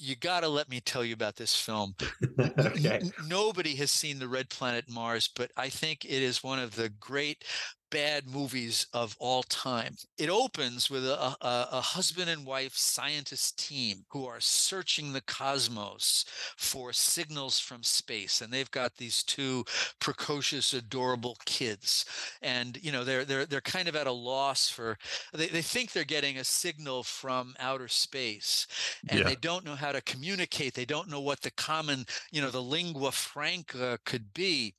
[0.00, 1.94] You got to let me tell you about this film.
[2.40, 3.00] okay.
[3.02, 6.76] N- nobody has seen the red planet Mars, but I think it is one of
[6.76, 7.42] the great
[7.90, 9.96] bad movies of all time.
[10.16, 15.20] It opens with a, a, a, husband and wife scientist team who are searching the
[15.20, 16.24] cosmos
[16.56, 19.64] for signals from space, and they've got these two
[20.00, 22.04] precocious, adorable kids,
[22.42, 24.98] and you know they're they're they're kind of at a loss for
[25.32, 28.66] they, they think they're getting a signal from outer space,
[29.08, 29.24] and yeah.
[29.26, 30.74] they don't know how to communicate.
[30.74, 34.74] They don't know what the common you know the lingua franca could be,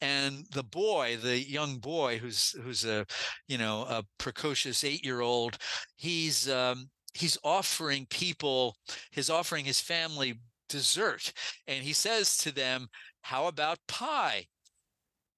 [0.00, 3.04] and the boy, the young boy who's who's a
[3.48, 5.58] you know a precocious eight year old
[5.96, 8.76] he's um, he's offering people
[9.10, 10.34] he's offering his family
[10.68, 11.32] dessert
[11.66, 12.88] and he says to them
[13.22, 14.44] how about pie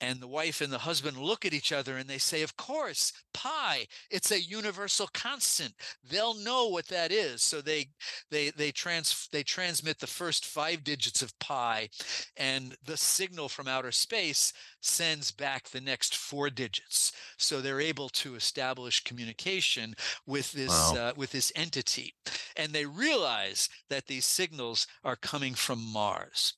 [0.05, 3.13] and the wife and the husband look at each other and they say of course
[3.33, 5.75] pi it's a universal constant.
[6.09, 7.43] They'll know what that is.
[7.43, 7.89] So they
[8.31, 11.89] they they trans they transmit the first five digits of pi
[12.37, 17.13] and the signal from outer space sends back the next four digits.
[17.39, 19.95] So they're able to establish communication
[20.27, 20.97] with this wow.
[20.97, 22.15] uh, with this entity.
[22.57, 26.55] And they realize that these signals are coming from mars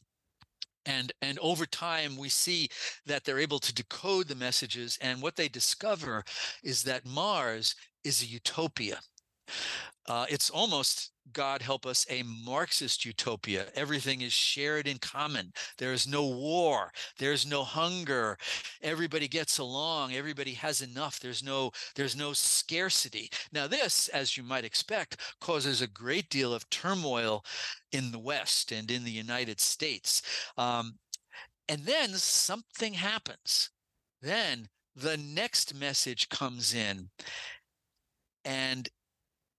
[0.86, 2.68] and and over time we see
[3.06, 6.24] that they're able to decode the messages and what they discover
[6.62, 8.98] is that mars is a utopia
[10.08, 13.66] uh, it's almost God help us, a Marxist utopia.
[13.74, 15.52] Everything is shared in common.
[15.78, 16.92] There is no war.
[17.18, 18.38] There's no hunger.
[18.82, 20.14] Everybody gets along.
[20.14, 21.18] Everybody has enough.
[21.18, 23.30] There's no there's no scarcity.
[23.52, 27.44] Now this, as you might expect, causes a great deal of turmoil
[27.90, 30.22] in the West and in the United States.
[30.56, 30.98] Um,
[31.68, 33.70] and then something happens.
[34.22, 37.10] Then the next message comes in
[38.46, 38.88] and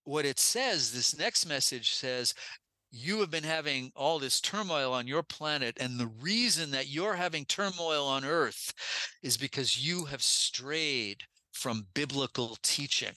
[0.08, 2.32] what it says, this next message says,
[2.90, 5.76] you have been having all this turmoil on your planet.
[5.78, 8.72] And the reason that you're having turmoil on Earth
[9.22, 11.18] is because you have strayed
[11.52, 13.12] from biblical teaching.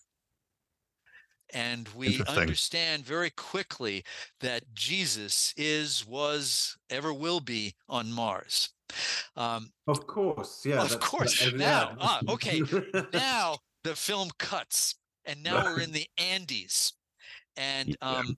[1.53, 4.03] And we understand very quickly
[4.41, 8.69] that Jesus is, was, ever will be on Mars.
[9.37, 10.81] Um, of course, yeah.
[10.81, 11.53] Of course.
[11.53, 12.61] now, ah, okay.
[13.13, 14.95] now the film cuts
[15.25, 16.93] and now we're in the Andes,
[17.57, 18.37] and um,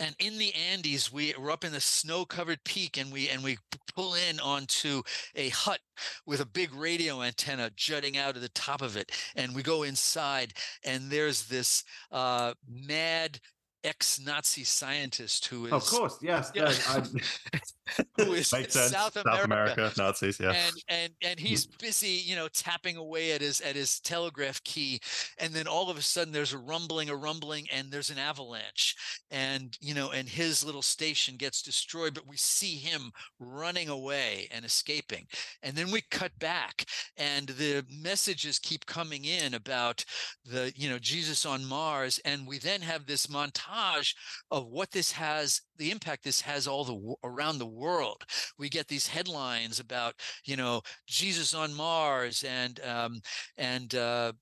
[0.00, 3.58] and in the Andes, we we're up in the snow-covered peak, and we and we
[3.94, 5.02] pull in onto
[5.34, 5.80] a hut
[6.26, 9.82] with a big radio antenna jutting out of the top of it, and we go
[9.82, 10.52] inside,
[10.84, 13.38] and there's this uh, mad
[13.84, 16.72] ex-Nazi scientist who is, of course, yes, yeah,
[18.16, 18.92] who is Makes sense.
[18.92, 19.38] South America.
[19.38, 23.60] South America, Nazis, yeah, and and and he's busy, you know, tapping away at his
[23.60, 25.00] at his telegraph key,
[25.38, 28.94] and then all of a sudden there's a rumbling, a rumbling, and there's an avalanche,
[29.30, 34.48] and you know, and his little station gets destroyed, but we see him running away
[34.52, 35.26] and escaping,
[35.62, 36.84] and then we cut back,
[37.16, 40.04] and the messages keep coming in about
[40.44, 44.14] the you know Jesus on Mars, and we then have this montage montage
[44.50, 48.22] of what this has the impact this has all the around the world.
[48.56, 50.14] We get these headlines about
[50.44, 53.20] you know jesus on mars and um
[53.56, 54.32] and uh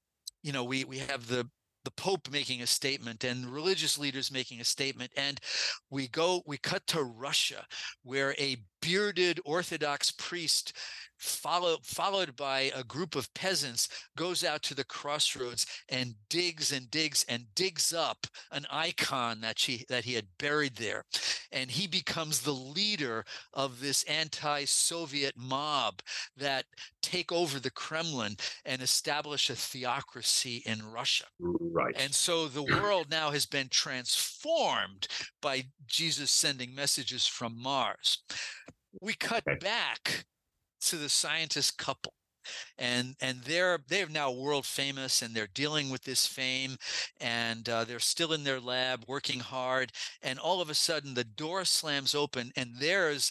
[0.42, 1.48] you know we we have the
[1.84, 5.10] the pope making a statement and religious leaders making a statement.
[5.16, 5.40] And
[5.88, 7.64] we go we cut to russia
[8.02, 10.74] where a bearded orthodox priest
[11.20, 16.90] follow, followed by a group of peasants, goes out to the crossroads and digs and
[16.90, 21.04] digs and digs up an icon that she that he had buried there,
[21.52, 26.00] and he becomes the leader of this anti-Soviet mob
[26.36, 26.64] that
[27.02, 31.26] take over the Kremlin and establish a theocracy in Russia.
[31.38, 31.94] Right.
[31.98, 35.06] And so the world now has been transformed
[35.42, 38.22] by Jesus sending messages from Mars.
[39.00, 40.24] We cut back
[40.80, 42.12] to the scientist couple
[42.78, 46.76] and and they're they're now world famous and they're dealing with this fame
[47.20, 51.24] and uh, they're still in their lab working hard and all of a sudden the
[51.24, 53.30] door slams open and there's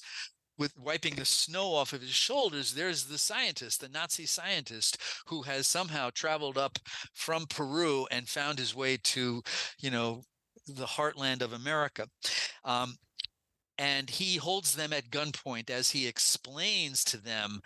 [0.58, 5.42] with wiping the snow off of his shoulders there's the scientist the nazi scientist who
[5.42, 6.78] has somehow traveled up
[7.14, 9.42] from peru and found his way to
[9.80, 10.22] you know
[10.68, 12.06] the heartland of america.
[12.64, 12.96] Um,
[13.80, 17.62] and he holds them at gunpoint as he explains to them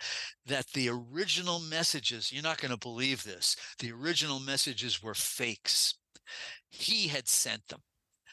[0.46, 5.94] that the original messages, you're not going to believe this, the original messages were fakes.
[6.70, 7.80] He had sent them.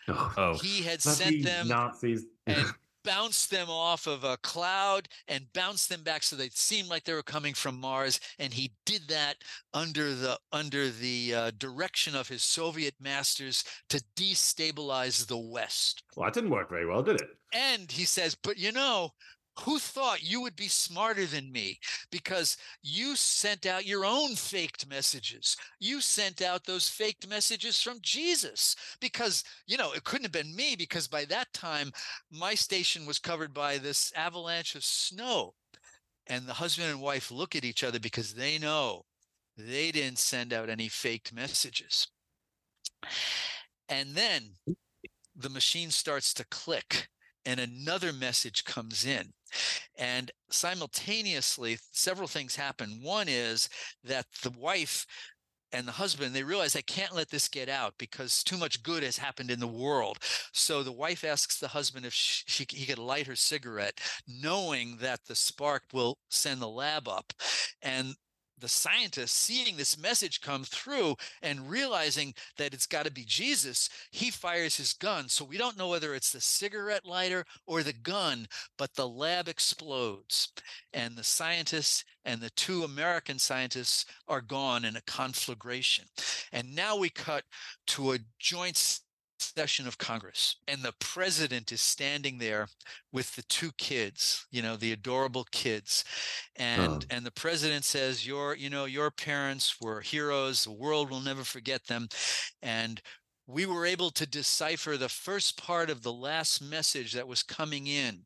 [0.08, 2.26] Oh, he had sent them Nazis.
[2.46, 2.66] and
[3.04, 7.14] bounced them off of a cloud and bounce them back so they seemed like they
[7.14, 8.20] were coming from Mars.
[8.40, 9.38] And he did that
[9.74, 16.04] under the under the uh, direction of his Soviet masters to destabilize the West.
[16.16, 17.30] Well, that didn't work very well, did it?
[17.54, 19.12] And he says, but you know,
[19.60, 21.80] who thought you would be smarter than me?
[22.12, 25.58] Because you sent out your own faked messages.
[25.80, 28.76] You sent out those faked messages from jesus.
[29.00, 31.92] Because you know it couldn't have been me because by that time
[32.32, 35.54] my station was covered by this avalanche of snow.
[36.28, 39.06] And the husband and wife look at each other because they know
[39.58, 42.08] they didn't send out any faked messages.
[43.90, 44.54] And then
[45.36, 47.10] the machine starts to click
[47.46, 49.34] and another message comes in.
[49.98, 53.00] And simultaneously, several things happen.
[53.02, 53.70] One is
[54.04, 55.06] that the wife
[55.74, 59.04] and the husband they realize they can't let this get out because too much good
[59.04, 60.18] has happened in the world
[60.52, 64.98] so the wife asks the husband if she, she, he could light her cigarette knowing
[65.00, 67.34] that the spark will send the lab up
[67.82, 68.16] and
[68.62, 73.90] the scientist seeing this message come through and realizing that it's got to be Jesus,
[74.12, 75.28] he fires his gun.
[75.28, 78.48] So we don't know whether it's the cigarette lighter or the gun,
[78.78, 80.50] but the lab explodes.
[80.94, 86.06] And the scientists and the two American scientists are gone in a conflagration.
[86.52, 87.44] And now we cut
[87.88, 89.02] to a joint
[89.42, 92.68] session of Congress, and the president is standing there
[93.12, 96.04] with the two kids, you know, the adorable kids,
[96.56, 97.16] and oh.
[97.16, 100.64] and the president says, "Your, you know, your parents were heroes.
[100.64, 102.08] The world will never forget them,"
[102.62, 103.02] and
[103.48, 107.88] we were able to decipher the first part of the last message that was coming
[107.88, 108.26] in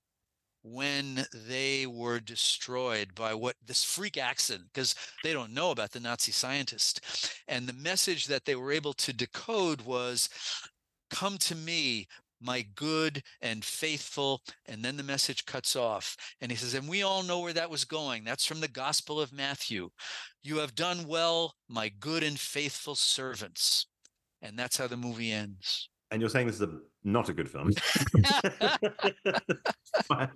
[0.66, 6.00] when they were destroyed by what this freak accident because they don't know about the
[6.00, 7.02] nazi scientist
[7.48, 10.28] and the message that they were able to decode was
[11.10, 12.08] Come to me,
[12.42, 14.42] my good and faithful.
[14.66, 16.16] And then the message cuts off.
[16.42, 18.24] And he says, and we all know where that was going.
[18.24, 19.90] That's from the Gospel of Matthew.
[20.44, 23.88] You have done well, my good and faithful servants.
[24.42, 25.90] And that's how the movie ends.
[26.12, 27.72] And you're saying this is a, not a good film.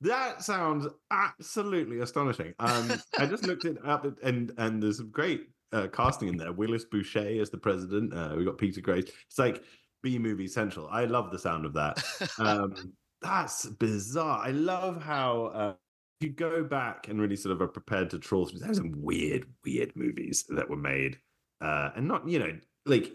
[0.00, 2.54] that sounds absolutely astonishing.
[2.58, 6.52] Um, I just looked it up, and and there's some great uh, casting in there.
[6.52, 8.12] Willis Bouchey as the president.
[8.12, 9.12] Uh, we got Peter Graves.
[9.28, 9.62] It's like
[10.02, 10.88] B movie central.
[10.90, 12.02] I love the sound of that.
[12.38, 14.40] Um, that's bizarre.
[14.44, 15.74] I love how uh,
[16.20, 18.60] you go back and really sort of are prepared to trawl through.
[18.60, 21.18] There's some weird, weird movies that were made,
[21.60, 23.12] uh, and not you know like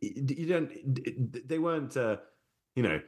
[0.00, 1.48] you don't.
[1.48, 2.16] They weren't uh,
[2.74, 3.00] you know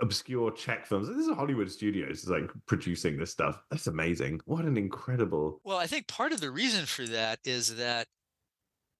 [0.00, 1.08] obscure Czech films.
[1.08, 3.60] This is Hollywood studios like producing this stuff.
[3.70, 4.40] That's amazing.
[4.44, 5.60] What an incredible.
[5.64, 8.06] Well, I think part of the reason for that is that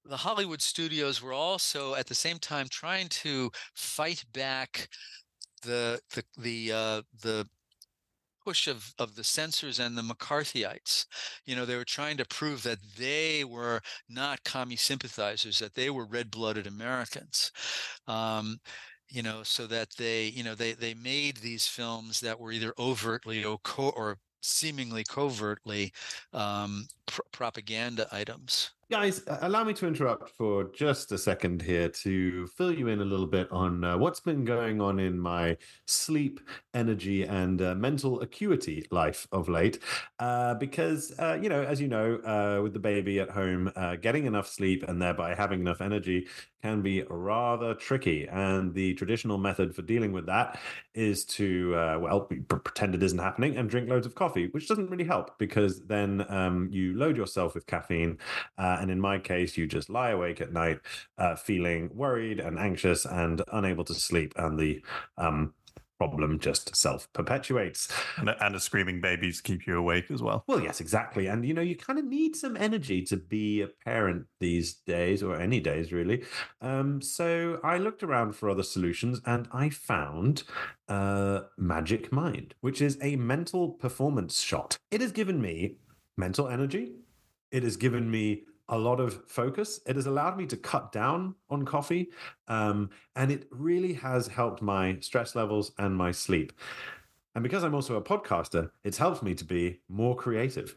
[0.09, 4.89] the Hollywood studios were also at the same time trying to fight back
[5.63, 7.49] the the the uh, the
[8.45, 11.07] push of of the censors and the McCarthyites.
[11.47, 15.91] You know, they were trying to prove that they were not commie sympathizers, that they
[15.91, 17.51] were red-blooded Americans.
[18.07, 18.59] Um,
[19.09, 22.73] you know, so that they, you know, they they made these films that were either
[22.79, 25.93] overtly or, co- or seemingly covertly
[26.33, 28.73] um, pr- propaganda items.
[28.89, 33.05] Guys, allow me to interrupt for just a second here to fill you in a
[33.05, 35.57] little bit on uh, what's been going on in my
[35.89, 36.39] sleep,
[36.73, 39.81] energy, and uh, mental acuity life of late.
[40.21, 43.97] Uh, because, uh, you know, as you know, uh, with the baby at home, uh,
[43.97, 46.29] getting enough sleep and thereby having enough energy
[46.63, 48.29] can be rather tricky.
[48.29, 50.61] And the traditional method for dealing with that
[50.95, 55.05] is to, well, pretend it isn't happening and drink loads of coffee, which doesn't really
[55.05, 58.19] help because then um, you load yourself with caffeine
[58.77, 60.81] uh, and in my case, you just lie awake at night,
[61.19, 64.33] uh, feeling worried and anxious and unable to sleep.
[64.37, 64.83] And the
[65.17, 65.55] um,
[65.99, 67.91] problem just self perpetuates.
[68.17, 70.45] And, and the screaming babies keep you awake as well.
[70.47, 71.27] Well, yes, exactly.
[71.27, 75.23] And you know, you kind of need some energy to be a parent these days,
[75.23, 76.25] or any days really.
[76.61, 80.43] Um, so I looked around for other solutions and I found
[80.89, 84.79] uh, Magic Mind, which is a mental performance shot.
[84.91, 85.77] It has given me
[86.17, 86.93] mental energy.
[87.51, 89.81] It has given me a lot of focus.
[89.87, 92.11] It has allowed me to cut down on coffee,
[92.49, 96.53] um, and it really has helped my stress levels and my sleep.
[97.35, 100.75] And because I'm also a podcaster, it's helped me to be more creative.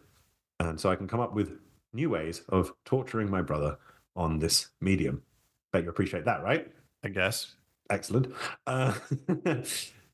[0.59, 1.57] And so I can come up with
[1.93, 3.77] new ways of torturing my brother
[4.15, 5.23] on this medium.
[5.71, 6.69] Bet you appreciate that, right?
[7.03, 7.55] I guess.
[7.89, 8.33] Excellent.
[8.67, 8.93] Uh,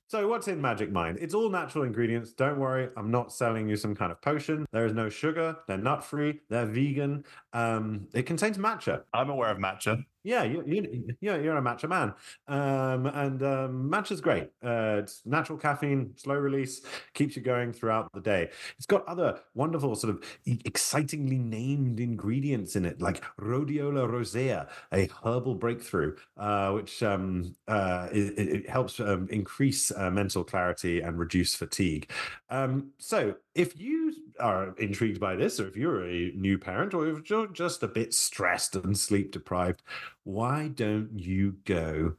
[0.08, 1.18] So, what's in Magic Mind?
[1.20, 2.32] It's all natural ingredients.
[2.32, 4.68] Don't worry, I'm not selling you some kind of potion.
[4.72, 5.58] There is no sugar.
[5.68, 6.42] They're nut free.
[6.48, 7.26] They're vegan.
[7.54, 9.02] Um, it contains matcha.
[9.16, 10.06] I'm aware of matcha.
[10.26, 12.16] Yeah, you, you, you're, you're a matcha man.
[12.48, 14.46] Um, and um, matcha's great.
[14.66, 16.82] Uh, it's natural caffeine, slow release,
[17.14, 18.50] keeps you going throughout the day.
[18.78, 20.24] It's got other wonderful, sort of
[20.66, 28.08] excitingly named ingredients in it, like rhodiola rosea, a herbal breakthrough, uh, which um, uh,
[28.12, 28.34] it,
[28.66, 32.10] it helps um, increase uh, mental clarity and reduce fatigue.
[32.50, 37.08] Um, so, if you are intrigued by this, or if you're a new parent, or
[37.08, 39.82] if you're just a bit stressed and sleep deprived,
[40.24, 42.16] why don't you go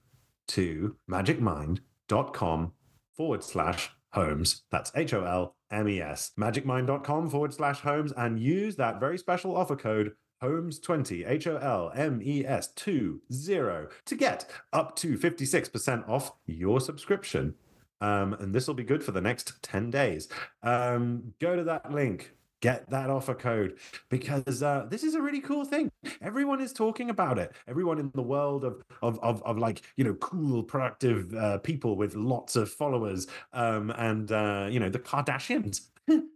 [0.48, 2.72] to magicmind.com
[3.16, 4.62] forward slash holmes?
[4.70, 6.32] That's H O L M E S.
[6.38, 10.12] Magicmind.com forward slash holmes and use that very special offer code
[10.42, 16.80] Holmes20, H O L M E S 20, to get up to 56% off your
[16.80, 17.54] subscription.
[18.00, 20.28] Um, and this will be good for the next 10 days.
[20.62, 23.78] Um, go to that link, get that offer code
[24.08, 25.90] because uh, this is a really cool thing.
[26.20, 27.52] Everyone is talking about it.
[27.68, 31.96] Everyone in the world of of of, of like you know cool, productive uh, people
[31.96, 35.88] with lots of followers, um, and uh, you know the Kardashians.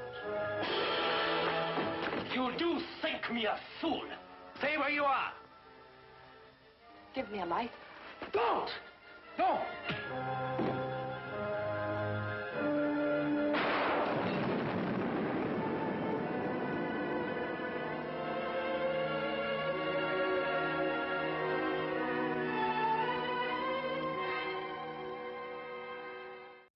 [2.35, 4.05] You do think me a fool.
[4.59, 5.33] Stay where you are.
[7.15, 7.71] Give me a light.
[8.33, 8.71] Don't!
[9.37, 10.70] Don't!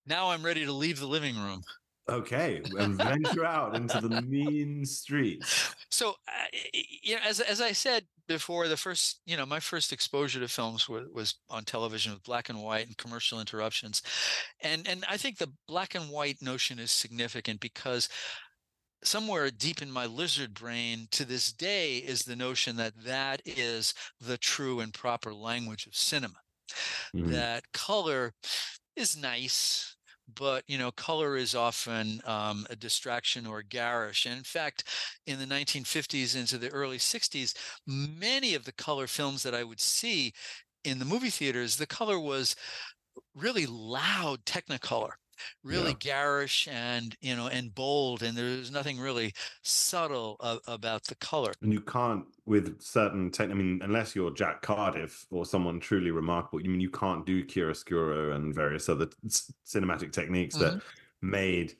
[0.05, 1.63] Now I'm ready to leave the living room.
[2.07, 5.73] Okay, and venture out into the mean streets.
[5.89, 6.45] So, uh,
[7.01, 10.47] you know, as as I said before, the first, you know, my first exposure to
[10.47, 14.03] films was, was on television with black and white and commercial interruptions,
[14.61, 18.07] and and I think the black and white notion is significant because
[19.03, 23.93] somewhere deep in my lizard brain to this day is the notion that that is
[24.19, 26.35] the true and proper language of cinema.
[27.15, 27.31] Mhm.
[27.31, 28.33] That color
[28.95, 29.94] is nice
[30.33, 34.25] but you know color is often um, a distraction or garish.
[34.25, 34.85] And in fact
[35.25, 37.53] in the 1950s into the early 60s
[37.87, 40.33] many of the color films that i would see
[40.83, 42.55] in the movie theaters the color was
[43.35, 45.11] really loud technicolor
[45.63, 45.95] really Yeah.
[45.95, 49.33] garish and you know and bold and there's nothing really
[49.63, 54.31] subtle a- about the color And you can't, with certain tech, I mean, unless you're
[54.31, 59.07] Jack Cardiff or someone truly remarkable, you mean you can't do chiaroscuro and various other
[59.65, 60.77] cinematic techniques that
[61.21, 61.77] made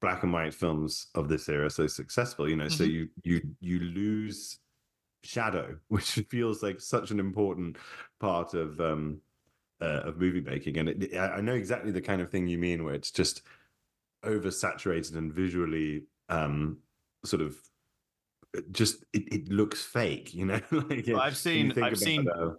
[0.00, 2.48] black and white films of this era so successful.
[2.48, 2.84] You know, so Mhm.
[2.84, 4.58] you you you lose
[5.24, 7.78] shadow, which feels like such an important
[8.20, 9.22] part of um
[9.80, 10.76] uh, of movie making.
[10.78, 13.42] And it, I I know exactly the kind of thing you mean, where it's just
[14.24, 16.78] oversaturated and visually um
[17.24, 17.56] sort of
[18.56, 22.50] uh, just it, it looks fake you know like Well, I've seen- I've seen- uh,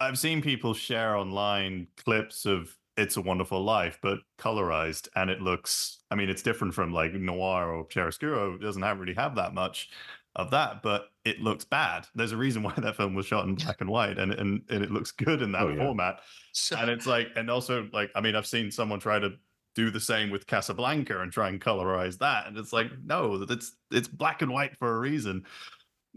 [0.00, 5.40] I've seen people share online clips of It's a Wonderful Life, but colorized, and it
[5.40, 5.98] looks.
[6.10, 8.56] I mean, it's different from like noir or chiaroscuro.
[8.56, 9.90] It doesn't have really have that much,
[10.36, 12.06] of that, but it looks bad.
[12.14, 14.82] There's a reason why that film was shot in black and white, and and, and
[14.84, 15.76] it looks good in that Oh, yeah.
[15.84, 16.20] format.
[16.52, 19.30] So, And it's like, and also like, I mean, I've seen someone try to
[19.74, 23.72] do the same with Casablanca and try and colorize that, and it's like, no, it's
[23.90, 25.44] it's black and white for a reason.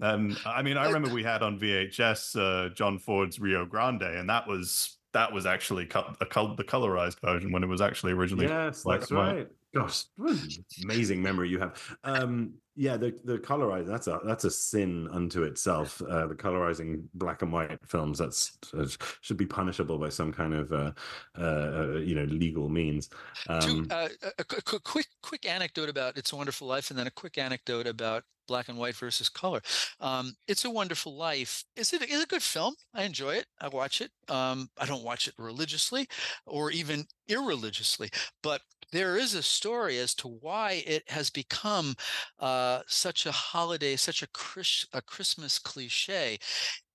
[0.01, 4.29] And I mean, I remember we had on VHS uh, John Ford's Rio Grande, and
[4.29, 8.83] that was that was actually col- the colorized version when it was actually originally Yes,
[8.83, 9.35] black that's and white.
[9.35, 9.47] right.
[9.75, 10.37] Gosh, what
[10.83, 11.97] amazing memory you have.
[12.05, 16.01] Um, yeah, the the colorizing that's a that's a sin unto itself.
[16.01, 18.87] Uh, the colorizing black and white films that's uh,
[19.19, 20.91] should be punishable by some kind of uh,
[21.37, 23.09] uh, you know legal means.
[23.49, 26.97] Um, uh, a, a qu- qu- quick quick anecdote about It's a Wonderful Life, and
[26.97, 29.61] then a quick anecdote about black and white versus color.
[29.99, 31.63] Um, it's a Wonderful Life.
[31.75, 32.75] Is it is a good film?
[32.93, 33.45] I enjoy it.
[33.59, 34.11] I watch it.
[34.29, 36.07] Um, I don't watch it religiously,
[36.45, 38.09] or even irreligiously,
[38.43, 38.61] but
[38.95, 41.95] there is a story as to why it has become
[42.39, 46.37] uh, such a holiday, such a, Chris, a Christmas cliche,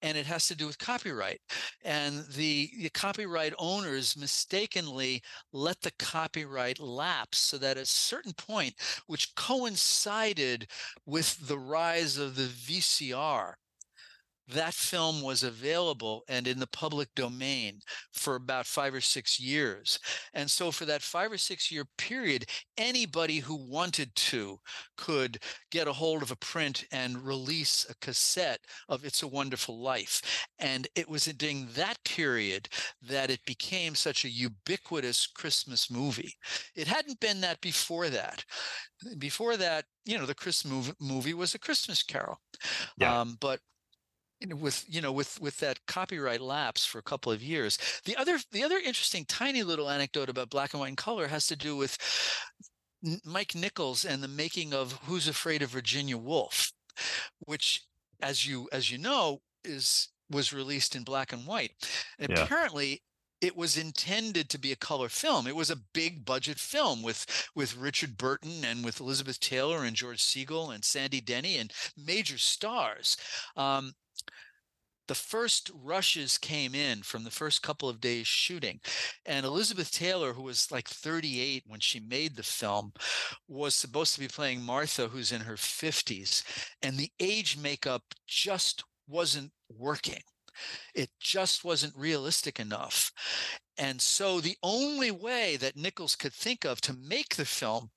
[0.01, 1.41] and it has to do with copyright.
[1.85, 5.23] And the, the copyright owners mistakenly
[5.53, 8.75] let the copyright lapse so that at a certain point,
[9.07, 10.69] which coincided
[11.05, 13.55] with the rise of the VCR,
[14.53, 17.81] that film was available and in the public domain
[18.13, 19.99] for about five or six years.
[20.35, 22.47] And so, for that five or six year period,
[22.77, 24.59] anybody who wanted to
[24.97, 25.39] could
[25.71, 30.47] get a hold of a print and release a cassette of It's a Wonderful Life.
[30.59, 32.69] And it was during that period
[33.03, 36.35] that it became such a ubiquitous Christmas movie.
[36.75, 38.45] It hadn't been that before that.
[39.19, 42.39] Before that, you know, the Christmas movie, was a Christmas carol.
[42.99, 43.21] Yeah.
[43.21, 43.61] Um, but
[44.49, 48.39] with you know with with that copyright lapse for a couple of years the other
[48.53, 51.77] the other interesting tiny little anecdote about black and white and color has to do
[51.77, 51.99] with
[53.25, 56.73] mike nichols and the making of who's afraid of virginia woolf
[57.41, 57.83] which
[58.23, 61.73] as you as you know is was released in black and white
[62.19, 62.43] and Yeah.
[62.45, 63.03] apparently
[63.41, 65.47] it was intended to be a color film.
[65.47, 69.97] It was a big budget film with with Richard Burton and with Elizabeth Taylor and
[69.97, 73.17] George Segal and Sandy Dennis and major stars.
[73.57, 73.95] Um,
[75.11, 78.79] the first rushes came in from the first couple of days shooting
[79.27, 82.93] and elizabeth taylor who was like 38 when she made the film
[83.49, 86.45] was supposed to be playing martha who's in her 50s
[86.83, 90.23] and the age makeup just wasn't working.
[90.95, 93.13] It just wasn't realistic enough.
[93.77, 97.91] And so the only way that nichols could think of to make the film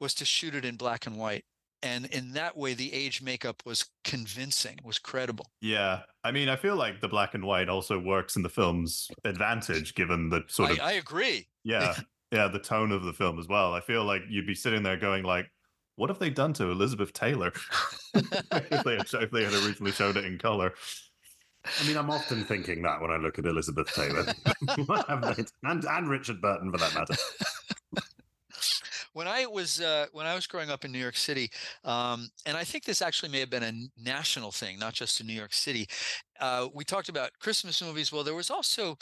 [0.00, 1.44] was to shoot it in black and white
[1.82, 6.56] and in that way the age makeup was convincing was credible Yeah, I mean, I
[6.56, 10.72] feel like the black and white also works in the film's advantage, given the sort
[10.72, 11.94] of I, I agree yeah,
[12.32, 13.74] yeah, the tone of the film as well.
[13.74, 15.50] I feel like you'd be sitting there going like,
[15.96, 17.52] "What have they done to Elizabeth Taylor?"
[18.14, 20.74] if they had if they had originally showed it in color.
[21.64, 24.24] I mean, I'm often thinking that when I look at Elizabeth Taylor
[24.86, 27.14] What have they- and and Richard Burton for that matter.
[29.12, 31.50] When I was uh, when I was growing up in New York City,
[31.84, 35.26] um, and I think this actually may have been a national thing, not just in
[35.26, 35.86] New York City.
[36.40, 38.12] Uh, we talked about Christmas movies.
[38.12, 38.96] Well, there was also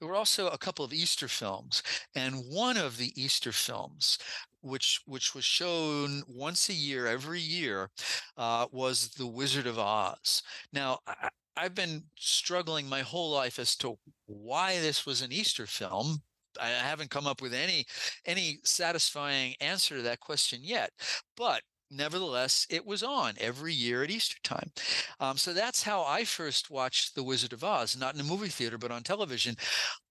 [0.00, 1.82] there were also a couple of Easter films,
[2.14, 4.18] and one of the Easter films,
[4.60, 7.90] which which was shown once a year, every year,
[8.36, 10.42] uh, was The Wizard of Oz.
[10.72, 10.98] Now.
[11.06, 11.28] I,
[11.60, 16.22] I've been struggling my whole life as to why this was an Easter film.
[16.60, 17.86] I haven't come up with any
[18.24, 20.90] any satisfying answer to that question yet.
[21.36, 24.70] But nevertheless, it was on every year at Easter time.
[25.20, 28.48] Um, so that's how I first watched The Wizard of Oz, not in a movie
[28.48, 29.56] theater, but on television,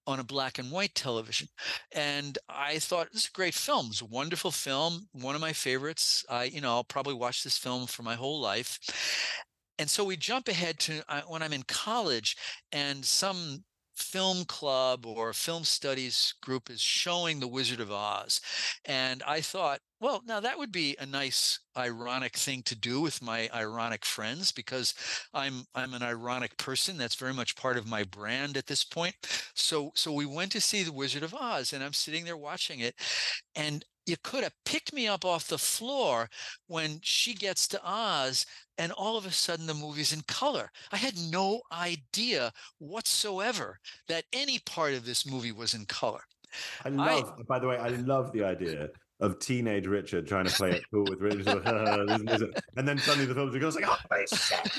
[0.08, 1.48] on a black and white television.
[1.91, 3.88] And I thought this is a great film.
[3.89, 6.26] It's a wonderful film, one of my favorites.
[6.30, 8.80] I, you know, I'll probably watch this film for my whole life.
[9.80, 12.36] And so we jump ahead to uh, when I'm in college,
[12.72, 13.64] and some
[13.98, 18.41] film club or film studies group is showing The Wizard of Oz.
[18.86, 23.22] And I thought, well, now that would be a nice ironic thing to do with
[23.22, 24.93] my ironic friends because
[25.34, 26.98] I'm I'm an ironic person.
[26.98, 29.16] That's very much part of my brand at this point.
[29.56, 32.80] So so we went to see The Wizard of Oz and I'm sitting there watching
[32.80, 32.95] it
[33.56, 36.30] and you could have picked me up off the floor
[36.68, 38.45] when she gets to Oz
[38.78, 40.72] and all of a sudden the movie's in color.
[40.91, 46.22] I had no idea whatsoever that any part of this movie was in color.
[46.86, 48.89] I love, by the way, I love the idea
[49.20, 52.41] of teenage Richard trying to play it cool with Richard, sort of, "Uh, this
[52.78, 53.97] and then suddenly the film goes like, "Oh,
[54.32, 54.72] shit!"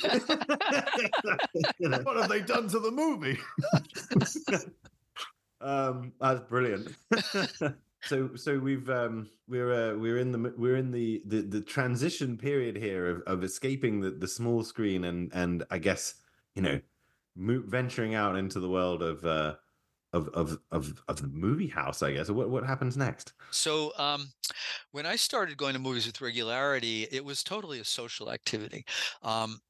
[1.79, 1.91] You?
[2.05, 3.39] What have they done to the movie?
[5.61, 6.95] um, that's brilliant.
[8.03, 12.37] so so we've um we're uh, we're in the we're in the the, the transition
[12.37, 16.15] period here of, of escaping the, the small screen and and I guess
[16.55, 16.81] you know
[17.37, 19.57] mo- venturing out into the world of uh
[20.13, 24.29] of of of of the movie house I guess what what happens next So um,
[24.93, 28.85] when I started going to movies with regularity, it was totally a social activity.
[29.23, 29.61] Um,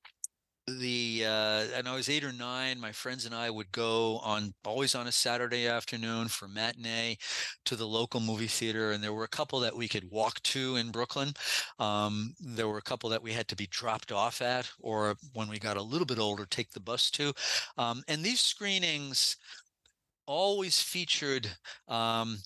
[0.79, 2.79] the uh, and I was eight or nine.
[2.79, 7.17] My friends and I would go on always on a Saturday afternoon for matinee
[7.65, 10.77] to the local movie theater, and there were a couple that we could walk to
[10.77, 11.33] in Brooklyn.
[11.79, 15.49] Um, there were a couple that we had to be dropped off at, or when
[15.49, 17.33] we got a little bit older, take the bus to.
[17.77, 19.37] Um, and these screenings
[20.27, 21.49] always featured
[21.89, 22.39] um,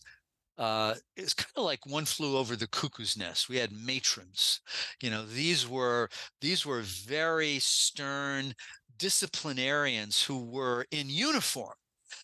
[0.58, 3.48] uh, it's kind of like one flew over the cuckoo's nest.
[3.48, 4.60] We had matrons.
[5.02, 6.08] You know, these were
[6.40, 8.54] these were very stern
[8.96, 11.74] disciplinarians who were in uniform.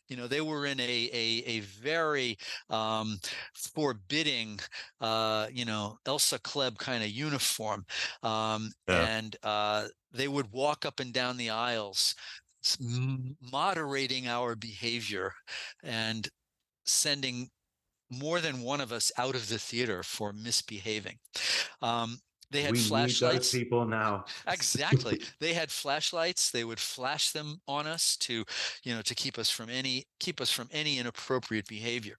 [0.08, 2.36] You know, they were in a a, a very
[2.70, 3.18] um,
[3.54, 4.60] forbidding,
[5.00, 7.86] uh, you know, Elsa Klebb kind of uniform,
[8.22, 9.08] um, Yeah.
[9.08, 12.14] and uh, they would walk up and down the aisles,
[13.40, 15.32] moderating our behavior,
[15.82, 16.28] and
[16.86, 17.50] sending
[18.10, 21.16] more than one of us out of the theater for misbehaving.
[21.82, 22.18] Um,
[22.50, 23.52] they had we flashlights.
[23.52, 25.20] people now Exactly.
[25.38, 26.50] They had flashlights.
[26.50, 28.44] They would flash them on us to,
[28.84, 32.16] you know, to keep us from any keep us from any inappropriate behavior.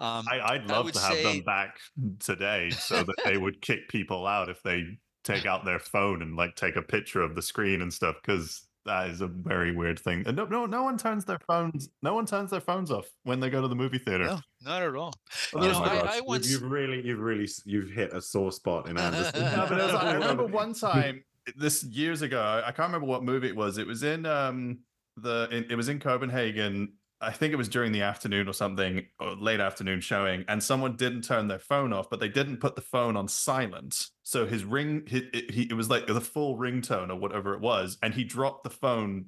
[0.00, 1.76] Um, I, I'd love would to have say- them back
[2.18, 4.84] today so that they would kick people out if they
[5.22, 8.66] take out their phone and like take a picture of the screen and stuff because
[8.86, 10.24] that is a very weird thing.
[10.26, 11.90] And no, no, no one turns their phones.
[12.02, 14.24] No one turns their phones off when they go to the movie theater.
[14.24, 15.12] no, not at all.
[15.54, 15.98] Oh You know, I-.
[15.98, 19.78] I You've- you've, really you've really you've hit a sore spot in Anderson No, but
[19.78, 21.24] was, I remember one time
[21.56, 22.40] this years ago.
[22.64, 23.78] I can't remember what movie it was.
[23.78, 24.80] It was in um
[25.16, 26.94] the in, it was in Copenhagen.
[27.22, 30.96] I think it was during the afternoon or something, or late afternoon showing, and someone
[30.96, 34.06] didn't turn their phone off, but they didn't put the phone on silent.
[34.22, 37.60] So his ring, he, it, he, it was like the full ringtone or whatever it
[37.60, 39.26] was, and he dropped the phone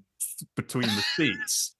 [0.57, 1.75] between the seats.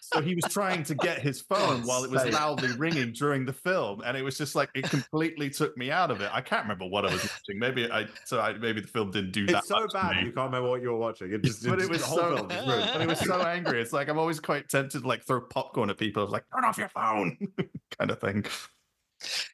[0.00, 3.52] So he was trying to get his phone while it was loudly ringing during the
[3.52, 6.30] film, and it was just like it completely took me out of it.
[6.32, 7.58] I can't remember what I was watching.
[7.58, 9.58] Maybe I so I maybe the film didn't do that.
[9.58, 10.26] it's so much to bad me.
[10.26, 12.18] you can't remember what you were watching it just, But it just- was the whole
[12.18, 13.80] so- film is it was so angry.
[13.80, 16.22] It's like I'm always quite tempted to like throw popcorn at people.
[16.22, 17.36] I was like, turn off your phone,
[17.98, 18.44] kind of thing.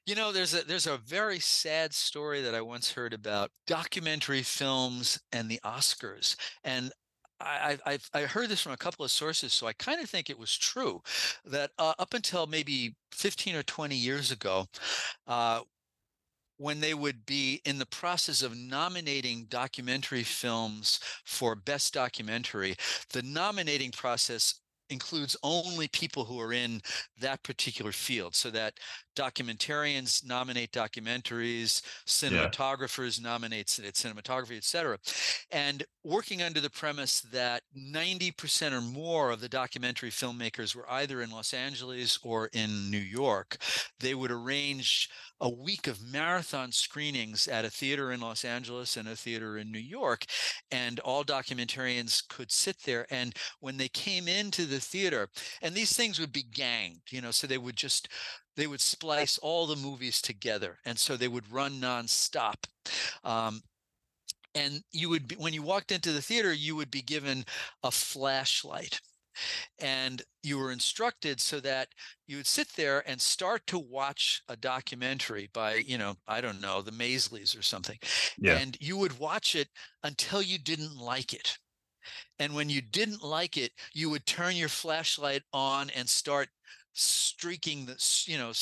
[0.07, 4.43] You know, there's a there's a very sad story that I once heard about documentary
[4.43, 6.93] films and the Oscars, and
[7.41, 10.31] I I've- I heard this from a couple of sources, so I kind of think
[10.31, 11.03] it was true
[11.45, 14.67] that uh, up until maybe 15 or 20 years ago.
[15.27, 15.63] Uh,
[16.57, 22.77] when they would be in the process of nominating documentary films for best documentary,
[23.11, 24.61] the nominating process
[24.91, 26.81] includes only people who are in
[27.21, 28.75] that particular field so that
[29.17, 34.99] documentarians nominate documentaries cinematographers nominate cin- cinematography etc
[35.51, 41.23] and working under the premise that 90% or more of the documentary filmmakers were either
[41.23, 43.57] in los angeles or in new york
[44.01, 45.09] they would arrange
[45.45, 49.71] a week of marathon screenings at a theater in los angeles and a theater in
[49.71, 50.25] new york
[50.73, 55.29] and all documentarians could sit there and when they came into the theater
[55.63, 58.09] and these things would be ganged you know so they would just
[58.57, 62.67] they would splice all the movies together and so they would run nonstop.
[63.25, 63.63] Um,
[64.55, 67.45] and you would be when you walked into the theater you would be given
[67.83, 69.01] a flashlight
[69.79, 71.89] and you were instructed so that
[72.27, 76.61] you would sit there and start to watch a documentary by you know i don't
[76.61, 77.99] know the Maysles or something
[78.39, 78.59] Yeah.
[78.59, 79.69] and you would watch it
[80.03, 81.59] until you didn't like it
[82.39, 86.49] and when you didn't like it you would turn your flashlight on and start
[86.95, 88.53] streaking the you know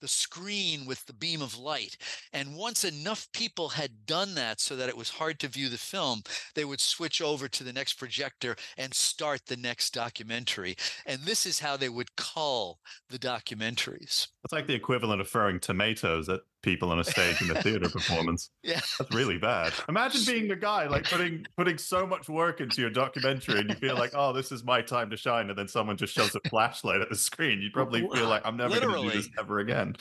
[0.00, 1.96] the screen with the beam of light.
[2.32, 5.78] And once enough people had done that so that it was hard to view the
[5.78, 6.22] film
[6.54, 10.76] they would switch over to the next projector and start the next documentary.
[11.06, 12.78] And this is how they would cull
[13.08, 14.28] the documentaries.
[14.44, 17.88] It's like the equivalent of throwing tomatoes at people on a stage in a theater
[17.92, 18.50] performance.
[18.62, 19.72] yeah That's really bad.
[19.88, 23.76] Imagine being the guy like putting putting so much work into your documentary, and you
[23.76, 26.40] feel like, oh, this is my time to shine, and then someone just shoves a
[26.48, 27.60] flashlight at the screen.
[27.60, 29.96] You'd probably feel like, I'm never going to do this ever again.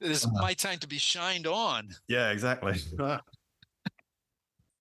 [0.00, 2.74] it is my time to be shined on Yeah, exactly.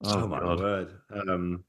[0.04, 0.60] Oh, my God.
[0.60, 0.92] word.
[1.12, 1.64] Um,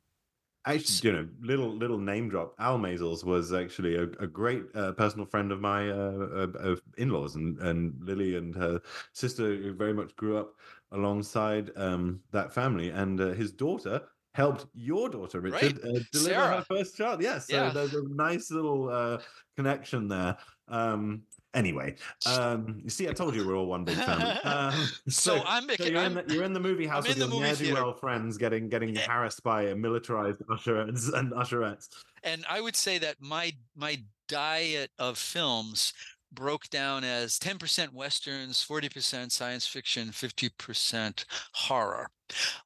[0.74, 2.54] actually, you know, little little name drop.
[2.58, 7.36] Al Maysles was actually a, a great uh, personal friend of my uh, uh, in-laws,
[7.36, 8.80] and and Lily and her
[9.12, 10.54] sister very much grew up
[10.92, 14.02] alongside um, that family, and uh, his daughter
[14.34, 16.56] helped your daughter Richard uh, deliver Sarah.
[16.56, 17.20] her first child.
[17.22, 17.70] Yes, so Yeah.
[17.70, 19.20] there's a nice little uh,
[19.56, 20.36] connection there.
[20.68, 21.22] Um,
[21.58, 21.94] anyway,
[22.26, 24.38] um, you see, I told you we're all one big family.
[24.44, 27.60] Um, So I'm so you're, in I'm- the, you're in the movie house in with
[27.60, 31.88] your ne'er well friends, getting getting harassed by a militarized usherettes and usherettes.
[32.22, 35.92] and I would say that my my diet of films
[36.32, 42.10] broke down as 10% westerns 40% science fiction 50% horror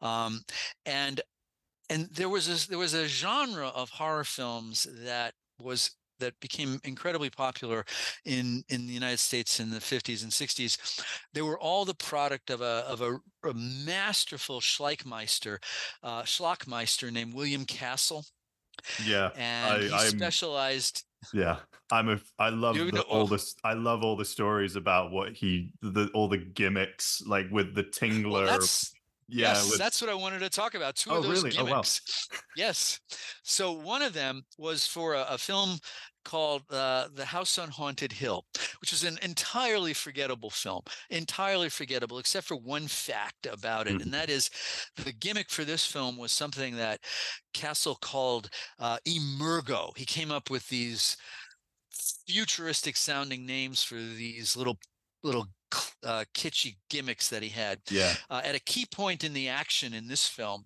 [0.01, 0.41] um,
[0.85, 1.21] and
[1.89, 6.81] and there was a, there was a genre of horror films that was that became
[6.85, 7.85] incredibly popular
[8.25, 10.79] in in the United States in the 50s and 60s.
[11.35, 13.19] They were all the product of a of a,
[13.49, 15.59] a masterful Schleichmeister,
[16.03, 18.25] uh, Schlockmeister named William Castle,
[19.05, 21.05] Yeah, and I- he I'm- specialized.
[21.35, 21.57] yeah.
[21.91, 22.19] I'm a.
[22.39, 23.55] I love the, know- all this.
[23.63, 27.85] I love all the stories about what he, the all the gimmicks, like with the
[27.85, 28.33] tingler.
[28.33, 28.93] Well, that's
[29.29, 30.97] yeah, yes, with, that's what I wanted to talk about.
[30.97, 31.57] Two Oh, of those really?
[31.59, 31.71] Oh, wow.
[31.71, 32.29] gimmicks.
[32.57, 32.99] Yes.
[33.43, 35.79] So one of them was for a, a film
[36.25, 38.45] called uh, The House on Haunted Hill,
[38.81, 44.03] which is an entirely forgettable film, entirely forgettable, except for one fact about it, Mm-hmm.
[44.03, 44.51] and that is
[45.05, 47.01] the gimmick for this film was something that
[47.53, 48.49] Castle called
[48.79, 49.97] uh, emergo.
[49.97, 51.17] He came up with these
[52.27, 54.79] futuristic sounding names for these little
[55.23, 55.47] little
[56.05, 57.81] uh, kitschy gimmicks that he had.
[57.91, 58.15] yeah.
[58.31, 60.65] Uh, at a key point in the action in this film,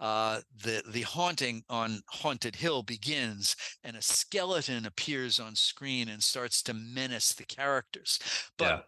[0.00, 6.22] uh, the the haunting on Haunted Hill begins, and a skeleton appears on screen and
[6.22, 8.18] starts to menace the characters.
[8.58, 8.80] But Yeah.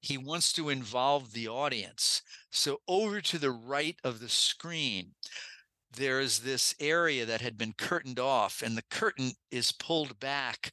[0.00, 2.22] he wants to involve the audience.
[2.50, 5.14] So over to the right of the screen,
[5.96, 10.72] there is this area that had been curtained off, and the curtain is pulled back,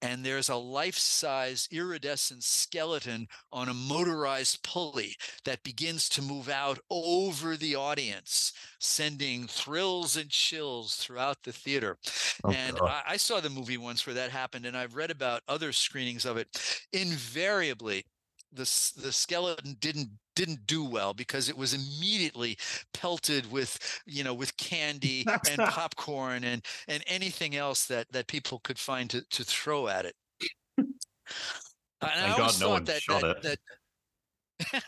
[0.00, 5.14] and there's a life-size iridescent skeleton on a motorized pulley
[5.44, 11.98] that begins to move out over the audience, sending thrills and chills throughout the theater.
[12.44, 15.42] Oh, and I, I saw the movie once where that happened, and I've read about
[15.48, 16.48] other screenings of it.
[16.92, 18.04] Invariably,
[18.52, 18.62] the
[18.96, 20.08] the skeleton didn't
[20.38, 22.56] didn't do well because it was immediately
[22.94, 28.60] pelted with you know with candy and popcorn and and anything else that that people
[28.60, 30.14] could find to to throw at it.
[32.00, 33.58] And I always God no thought that, that, that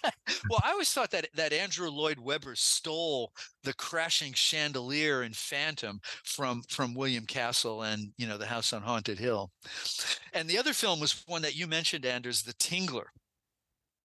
[0.48, 3.32] well, I always thought that that Andrew Lloyd Webber stole
[3.64, 8.82] the crashing chandelier in Phantom from from William Castle and you know the House on
[8.82, 9.50] Haunted Hill.
[10.32, 13.06] And the other film was one that you mentioned, Anders, The Tingler.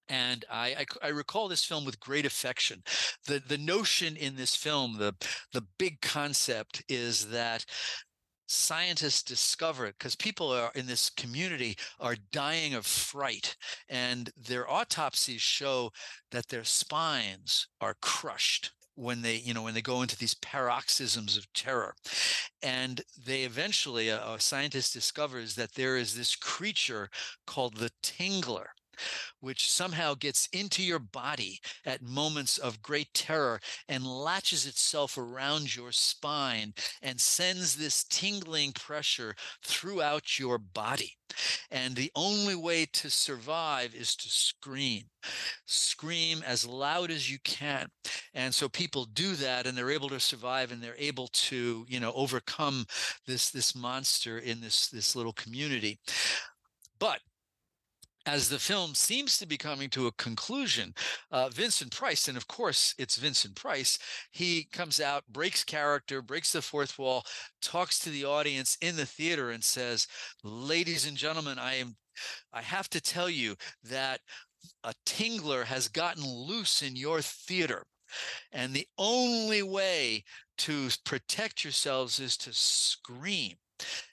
[0.08, 2.82] And I I recall this film with great affection.
[3.26, 5.14] The the notion in this film, the
[5.52, 7.64] the big concept is that
[8.46, 13.56] scientists discover it because people are in this community are dying of fright
[13.88, 15.90] and their autopsies show
[16.30, 21.36] that their spines are crushed when they you know when they go into these paroxysms
[21.36, 21.94] of terror
[22.62, 27.10] and they eventually a, a scientist discovers that there is this creature
[27.46, 28.66] called the tingler
[29.40, 35.74] which somehow gets into your body at moments of great terror and latches itself around
[35.74, 36.72] your spine
[37.02, 41.16] and sends this tingling pressure throughout your body.
[41.70, 45.04] And the only way to survive is to scream.
[45.66, 47.88] Scream as loud as you can.
[48.34, 52.00] And so people do that and they're able to survive and they're able to, you
[52.00, 52.86] know, overcome
[53.26, 55.98] this this monster in this this little community.
[56.98, 57.20] But
[58.26, 60.92] as the film seems to be coming to a conclusion,
[61.30, 63.98] uh, Vincent Price, and of course it's Vincent Price,
[64.32, 67.24] he comes out, breaks character, breaks the fourth wall,
[67.62, 70.08] talks to the audience in the theater, and says,
[70.42, 71.96] "Ladies and gentlemen, I am,
[72.52, 74.20] I have to tell you that
[74.82, 77.86] a tingler has gotten loose in your theater,
[78.50, 80.24] and the only way
[80.58, 83.56] to protect yourselves is to scream."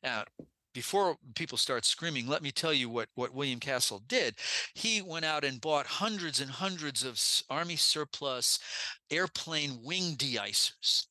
[0.03, 0.25] Now,
[0.73, 4.35] before people start screaming, let me tell you what, what William Castle did.
[4.73, 7.19] He went out and bought hundreds and hundreds of
[7.49, 8.59] Army surplus
[9.09, 11.07] airplane wing deicers.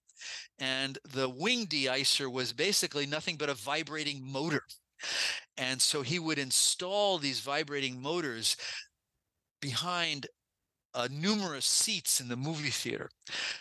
[0.58, 4.62] And the wing deicer was basically nothing but a vibrating motor.
[5.56, 8.56] And so he would install these vibrating motors
[9.60, 10.26] behind
[10.94, 13.10] uh, numerous seats in the movie theater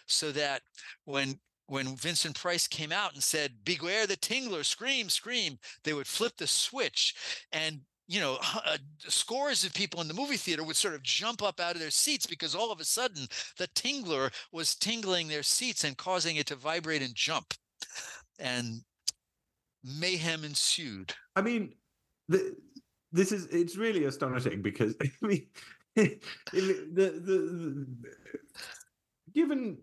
[0.06, 0.62] so that
[1.06, 1.40] when
[1.72, 6.34] when Vincent Price came out and said, Beware the tingler, scream, scream, they would flip
[6.38, 7.16] the switch.
[7.54, 11.42] And, you know, uh, scores of people in the movie theater would sort of jump
[11.42, 13.26] up out of their seats because all of a sudden
[13.58, 17.54] the tingler was tingling their seats and causing it to vibrate and jump.
[18.38, 18.82] And
[19.82, 21.14] mayhem ensued.
[21.38, 21.74] I mean,
[22.28, 22.54] the,
[23.14, 24.94] this is it's really astonishing because
[25.24, 25.48] I mean,
[25.96, 26.20] the,
[26.52, 27.88] the, the
[29.34, 29.78] given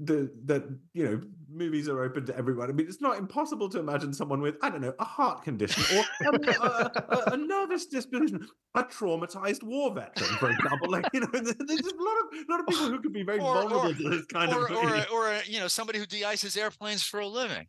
[0.00, 2.68] the that you know movies are open to everyone.
[2.68, 5.82] I mean, it's not impossible to imagine someone with I don't know a heart condition
[5.96, 10.90] or a, a, a, a nervous disposition, a traumatized war veteran, for example.
[10.90, 13.54] Like you know, there's a lot of lot of people who could be very Or-
[13.54, 16.56] vulnerable or- to this kind or, of or, or uh, you know somebody who de-ices
[16.56, 17.66] airplanes for a living.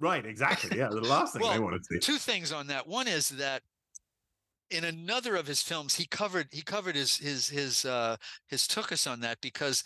[0.00, 0.24] right.
[0.26, 0.78] Exactly.
[0.78, 1.98] Yeah, the last thing they Well, want to see.
[2.00, 2.86] two things on that.
[2.86, 3.62] One is that
[4.70, 8.16] in another of his films, he covered he covered his his his uh,
[8.48, 9.82] his took us on that because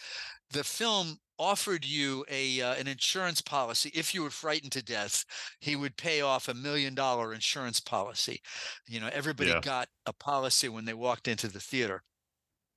[0.50, 5.24] the film offered you a uh, an insurance policy if you were frightened to death
[5.60, 8.40] he would pay off a million dollar insurance policy
[8.88, 9.60] you know everybody Yeah.
[9.60, 12.02] got a policy when they walked into the theater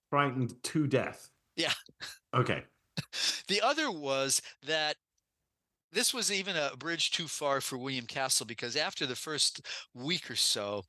[0.09, 1.29] Frightened to death.
[1.55, 1.73] Yeah.
[2.33, 2.63] Okay.
[3.47, 4.95] The other was that
[5.91, 9.61] this was even a bridge too far for William Castle because after the first
[9.93, 10.83] week or so,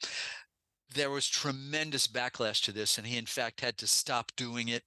[0.95, 4.85] there was tremendous backlash to this, and he in fact had to stop doing it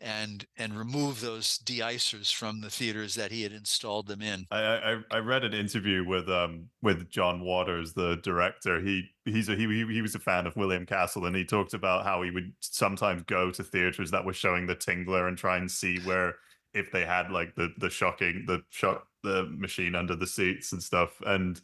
[0.00, 4.46] and and remove those de-icers from the theaters that he had installed them in.
[4.50, 8.80] I, I I read an interview with um with John Waters, the director.
[8.80, 12.04] He he's a, he he was a fan of William Castle, and he talked about
[12.04, 15.70] how he would sometimes go to theaters that were showing the Tingler and try and
[15.70, 16.34] see where
[16.74, 20.82] if they had like the the shocking the shock the machine under the seats and
[20.82, 21.20] stuff.
[21.26, 21.60] And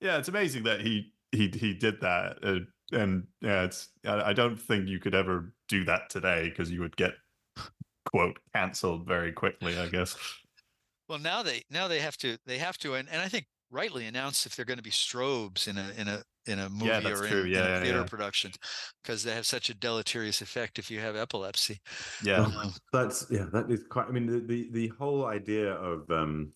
[0.00, 2.38] yeah, it's amazing that he he he did that.
[2.42, 2.58] Uh,
[2.92, 6.96] and yeah, it's I don't think you could ever do that today because you would
[6.96, 7.12] get
[8.10, 9.78] quote cancelled very quickly.
[9.78, 10.16] I guess.
[11.08, 14.06] Well, now they now they have to they have to and, and I think rightly
[14.06, 17.08] announce if they're going to be strobes in a in a in a movie Yeah,
[17.08, 17.40] or in, true.
[17.42, 18.04] in a yeah, theater yeah.
[18.04, 18.52] production
[19.02, 21.78] because they have such a deleterious effect if you have epilepsy.
[22.24, 22.40] Yeah.
[22.40, 24.06] Um, That's yeah, that is quite.
[24.08, 26.52] I mean, the the, the whole idea of um,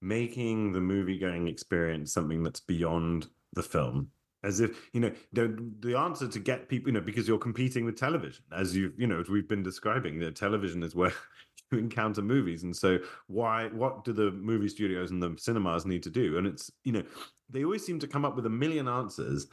[0.00, 4.08] making the movie going experience something that's beyond the film,
[4.44, 7.84] as if you know the the answer to get people, you know, because you're competing
[7.84, 11.12] with television, as you you know, as we've been describing, that television is where
[11.72, 16.02] you encounter movies, and so why what do the movie studios and the cinemas need
[16.02, 16.38] to do?
[16.38, 17.02] And it's you know,
[17.50, 19.46] they always seem to come up with a million answers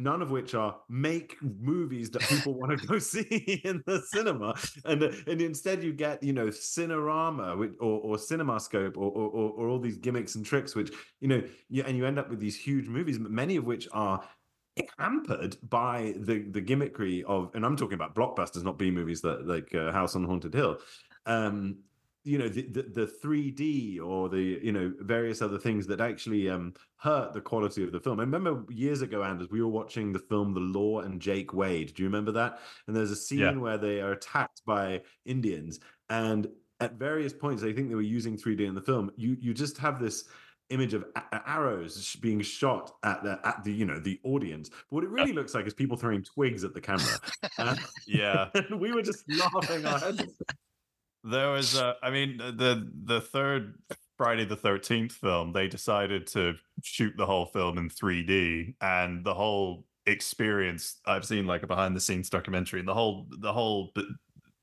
[0.00, 4.54] none of which are make movies that people want to go see in the cinema.
[4.84, 9.68] And and instead you get you know cinerama or or cinemascope or, or or or
[9.68, 12.56] all these gimmicks and tricks which you know you, and you end up with these
[12.56, 14.22] huge movies many of which are
[14.98, 19.46] hampered by the the gimmickry of and i'm talking about blockbusters not b movies that
[19.46, 20.78] like uh, house on haunted hill.
[21.26, 21.78] Um
[22.24, 26.50] you know the, the the 3d or the you know various other things that actually
[26.50, 28.20] um hurt the quality of the film.
[28.20, 31.94] I remember years ago anders we were watching the film the law and jake wade.
[31.94, 32.60] Do you remember that?
[32.86, 33.56] And there's a scene Yeah.
[33.56, 36.48] where they are attacked by indians and
[36.80, 39.10] at various points i think they were using 3d in the film.
[39.16, 40.24] You you just have this
[40.68, 44.68] image of a- arrows being shot at the at the you know the audience.
[44.68, 47.18] But what it really looks like is people throwing twigs at the camera.
[47.58, 47.74] Uh,
[48.06, 48.50] Yeah.
[48.78, 50.22] we were just laughing our heads.
[51.22, 53.74] There was, uh, I mean, the the third
[54.16, 55.52] Friday the Thirteenth film.
[55.52, 61.00] They decided to shoot the whole film in 3D, and the whole experience.
[61.06, 63.92] I've seen like a behind the scenes documentary, and the whole the whole.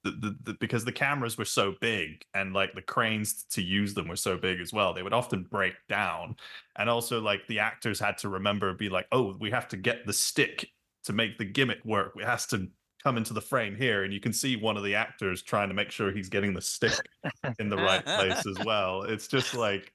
[0.04, 3.94] The, the, the, because the cameras were so big and like the cranes to use
[3.94, 6.38] them were so big as well they would often break down
[6.78, 10.06] and also like the actors had to remember be like oh we have to get
[10.06, 10.70] the stick
[11.04, 12.70] to make the gimmick work it has to
[13.04, 15.76] come into the frame here and you can see one of the actors trying to
[15.76, 16.94] make sure he's getting the stick
[17.60, 19.04] in the right place as well.
[19.04, 19.94] It's just like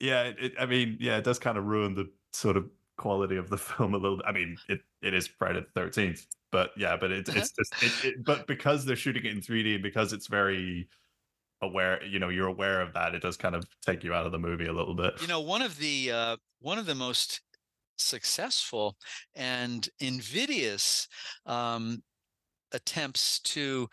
[0.00, 3.48] yeah it, i mean yeah it does kind of ruin the sort of quality of
[3.48, 4.26] the film a little bit.
[4.26, 8.04] i mean it it is friday the 13th but yeah but it, it's just it,
[8.04, 10.88] it, but because they're shooting it in 3d and because it's very
[11.62, 14.32] aware you know you're aware of that it does kind of take you out of
[14.32, 15.20] the movie a little bit.
[15.20, 17.42] You know one of the uh, one of the most
[17.98, 18.96] successful
[19.34, 21.06] and invidious
[21.44, 22.02] um,
[22.72, 23.88] attempts to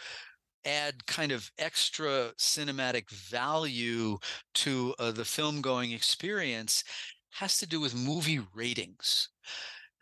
[0.65, 4.17] add kind of extra cinematic value
[4.53, 6.83] to uh, the film going experience
[7.31, 9.29] has to do with movie ratings.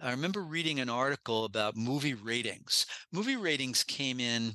[0.01, 2.85] I remember reading an article about movie ratings.
[3.11, 4.53] Movie ratings came in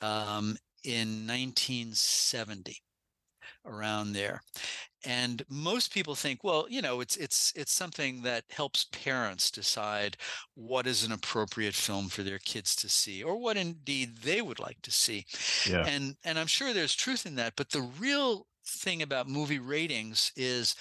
[0.00, 2.76] um, in 1970
[3.68, 4.42] around there.
[5.04, 10.16] And most people think well you know it's it's it's something that helps parents decide
[10.54, 14.58] what is an appropriate film for their kids to see or what indeed they would
[14.58, 15.24] like to see.
[15.68, 15.84] Yeah.
[15.86, 20.32] And and i'm sure there's truth in that but the real thing about movie ratings
[20.36, 20.74] is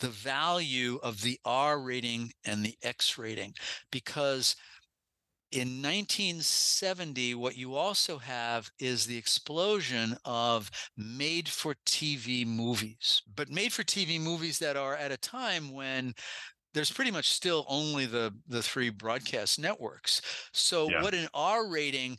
[0.00, 3.54] the value of the r rating and the x rating
[3.90, 4.56] because
[5.52, 13.50] in 1970, what you also have is the explosion of made for TV movies, but
[13.50, 16.14] made for TV movies that are at a time when
[16.74, 20.22] there's pretty much still only the, the three broadcast networks.
[20.52, 21.02] So, Yeah.
[21.02, 22.18] what an R rating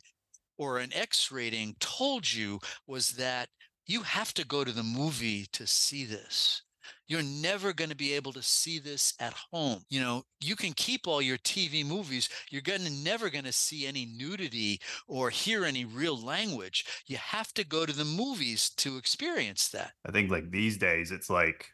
[0.58, 3.48] or an X rating told you was that
[3.86, 6.62] you have to go to the movie to see this.
[7.06, 9.84] You're never going to be able to see this at home.
[9.90, 12.28] You know, you can keep all your TV movies.
[12.50, 16.84] You're going to never going to see any nudity or hear any real language.
[17.06, 19.92] You have to go to the movies to experience that.
[20.06, 21.66] I think like these days, it's like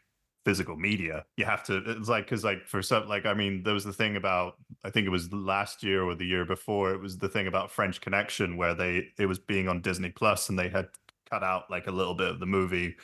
[0.43, 1.23] physical media.
[1.37, 1.81] You have to.
[1.85, 4.89] It's like because like for some like I mean, there was the thing about I
[4.89, 6.91] think it was last year or the year before.
[6.93, 10.49] It was the thing about French Connection where they it was being on Disney Plus
[10.49, 10.87] and they had
[11.29, 12.95] cut out like a little bit of the movie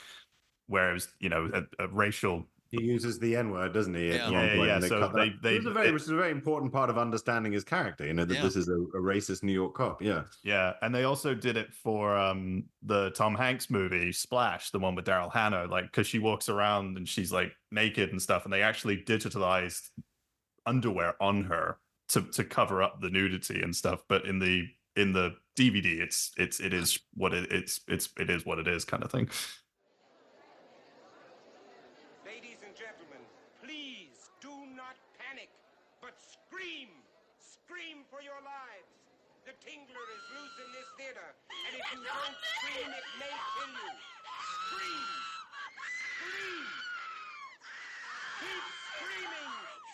[0.68, 4.10] where it was you know a, a racial He uses the N word, doesn't he?
[4.10, 4.30] Yeah.
[4.30, 4.80] Yeah, yeah, yeah.
[4.82, 6.98] So they- they- which is a very, it- which is a very important part of
[6.98, 8.06] understanding his character.
[8.06, 8.42] You know that Yeah.
[8.42, 10.02] this is a, a racist New York cop.
[10.02, 14.80] Yeah, Yeah, and they also did it for um the Tom Hanks movie Splash, the
[14.80, 18.44] one with Daryl Hannah, like because she walks around and she's like naked and stuff,
[18.44, 19.90] and they actually digitalized
[20.66, 21.78] underwear on her
[22.10, 24.04] to to cover up the nudity and stuff.
[24.10, 28.30] But in the in the DVD, it's it's it is what it, it's it's it
[28.30, 29.30] is what it is kind of thing.
[32.26, 33.22] Ladies and gentlemen,
[33.64, 35.50] please do not panic,
[36.02, 36.90] but scream!
[37.40, 38.92] Scream for your lives!
[39.48, 41.28] The Tingler is loose in this theater,
[41.88, 43.92] if you don't scream, it may kill you.
[44.68, 45.08] Scream!
[46.20, 46.68] Scream!
[48.44, 49.54] Keep screaming!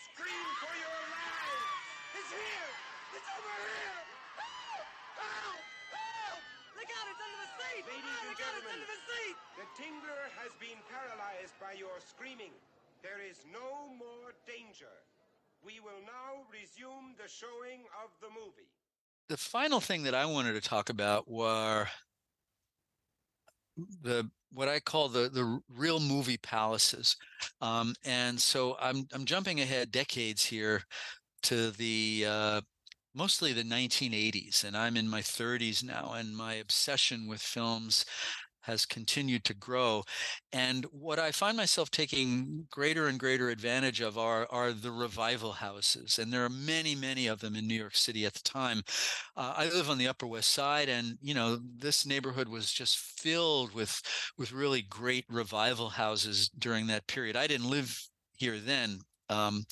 [0.10, 1.70] Scream for your lives!
[2.18, 2.70] It's here!
[3.14, 4.02] It's over here!
[4.42, 4.88] Help!
[5.22, 5.62] Help!
[5.94, 6.42] Help!
[6.82, 7.84] Look out, it's under the seat!
[7.86, 9.38] Ladies and gentlemen, the seat!
[9.62, 12.58] The Tingler has been paralyzed by your screaming.
[13.06, 14.98] There is no more danger.
[15.62, 18.74] We will now resume the showing of the movie.
[19.30, 21.88] The final thing that I wanted to talk about were
[24.02, 27.16] the what I call the the real movie palaces,
[27.62, 30.84] um, and so I'm I'm jumping ahead decades here
[31.44, 32.62] to the uh,
[33.16, 38.06] mostly the 1980s, and I'm in my 30s now, and my obsession with films
[38.64, 40.04] has continued to grow.
[40.52, 45.54] And what I find myself taking greater and greater advantage of are are the revival
[45.54, 48.82] houses, and there are many, many of them in New York City at the time.
[49.36, 52.98] Uh, I live on the Upper West Side, and you know this neighborhood was just
[52.98, 54.02] filled with
[54.38, 57.36] with really great revival houses during that period.
[57.36, 57.98] I didn't live
[58.38, 59.00] here then.
[59.30, 59.64] Um,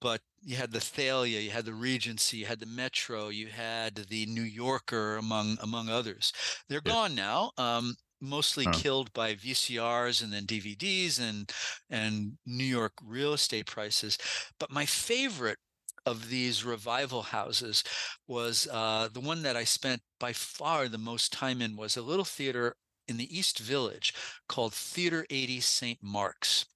[0.00, 3.96] but you had the Thalia, you had the Regency, you had the Metro, you had
[3.96, 6.32] the New Yorker, among among others.
[6.68, 6.94] They're Yeah.
[6.94, 7.50] gone now.
[7.56, 7.94] Um,
[8.26, 8.72] mostly Oh.
[8.72, 11.50] killed by VCRs and then DVDs and
[11.90, 14.18] and New York real estate prices.
[14.58, 15.58] But my favorite
[16.04, 17.82] of these revival houses
[18.28, 22.02] was uh, the one that I spent by far the most time in was a
[22.02, 22.76] little theater
[23.08, 24.14] in the East Village
[24.48, 25.98] called Theater 80 St.
[26.02, 26.66] Mark's.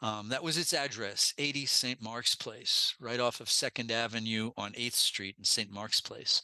[0.00, 2.02] Um, that was its address, 80 St.
[2.02, 5.70] Mark's Place, right off of Second Avenue on 8th Street in St.
[5.70, 6.42] Mark's Place.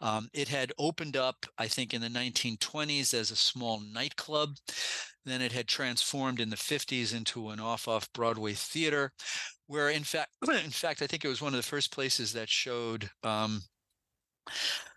[0.00, 4.50] Um, it had opened up, I think, in the 1920s as a small nightclub.
[5.24, 9.12] Then it had transformed in the 50s into an off-off Broadway theater,
[9.66, 12.48] where in fact, in fact, I think it was one of the first places that
[12.48, 13.62] showed um,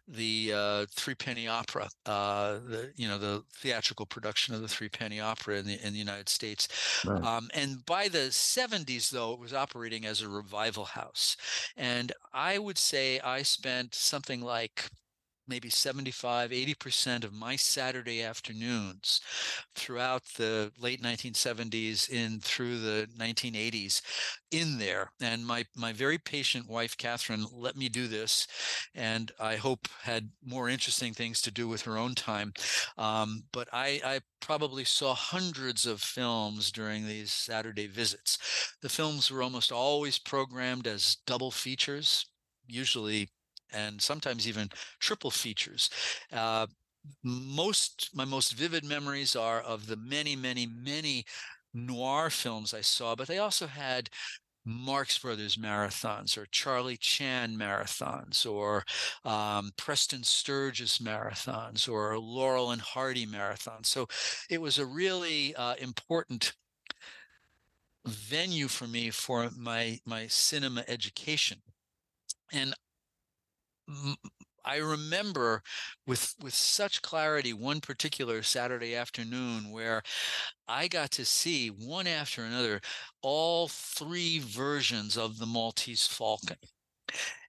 [0.08, 5.58] the uh, Threepenny Opera, uh, the you know the theatrical production of the Threepenny Opera
[5.58, 6.68] in the in the United States.
[7.06, 7.24] Right.
[7.24, 11.38] Um, and by the 70s, though, it was operating as a revival house,
[11.78, 14.90] and I would say I spent something like
[15.52, 19.20] maybe 75 80% of my saturday afternoons
[19.76, 24.02] throughout the late 1970s in through the 1980s
[24.52, 25.12] in there.
[25.22, 28.48] And my my very patient wife catherine let me do this
[28.96, 32.54] and i hope had more interesting things to do with her own time.
[32.98, 38.38] Um, but I, I probably saw hundreds of films during these saturday visits.
[38.82, 42.26] The films were almost always programmed as double features
[42.68, 43.30] usually
[43.74, 44.70] and sometimes even
[45.00, 45.90] triple features.
[46.32, 46.68] Uh,
[47.24, 51.26] most my most vivid memories are of the many, many, many
[51.74, 54.10] noir films I saw, but they also had
[54.66, 58.86] Marx Brothers marathons or Charlie Chan marathons or
[59.26, 63.88] um, Preston Sturges marathons or Laurel and Hardy marathons.
[63.88, 64.08] So
[64.50, 66.54] it was a really uh, important
[68.06, 71.62] venue for me for my my cinema education
[72.52, 72.74] and
[74.64, 75.64] I remember
[76.06, 80.04] with with such clarity one particular Saturday afternoon where
[80.68, 82.82] I got to see one after another
[83.22, 86.58] all three versions of the Maltese Falcon.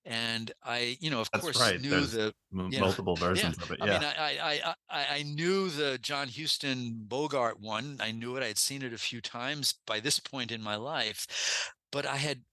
[0.05, 2.81] And I, you know, of That's course, right, knew there's the M- Yeah.
[2.81, 3.79] multiple versions of it.
[3.81, 3.93] I Yeah.
[3.93, 7.99] mean, I, I, I, I, I knew the John Huston Bogart one.
[8.01, 8.43] I knew it.
[8.43, 12.17] I had seen it a few times by this point in my life, but I
[12.17, 12.45] had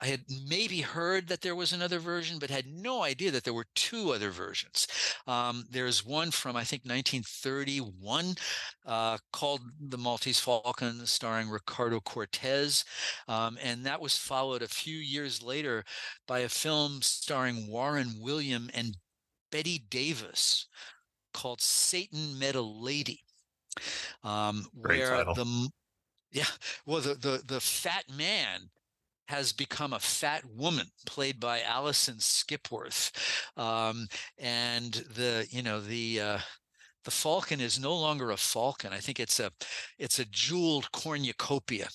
[0.00, 3.54] I had maybe heard that there was another version, but had no idea that there
[3.54, 4.86] were two other versions.
[5.26, 8.36] Um, there's one from I think 1931
[8.86, 12.84] uh, called "The Maltese Falcon," starring Ricardo Cortez,
[13.26, 15.84] um, and that was followed a few years later
[16.26, 18.96] by a film starring Warren William and
[19.50, 20.66] Bette Davis
[21.34, 23.24] called "Satan Met a Lady."
[24.22, 25.68] Um, where the
[26.30, 26.44] yeah,
[26.86, 28.70] well, the, the the fat man
[29.28, 33.12] has become a fat woman played by Alison Skipworth,
[33.56, 34.06] um,
[34.38, 36.38] and the you know the uh,
[37.04, 38.92] the falcon is no longer a falcon.
[38.92, 39.50] I think it's a
[39.98, 41.88] it's a jeweled cornucopia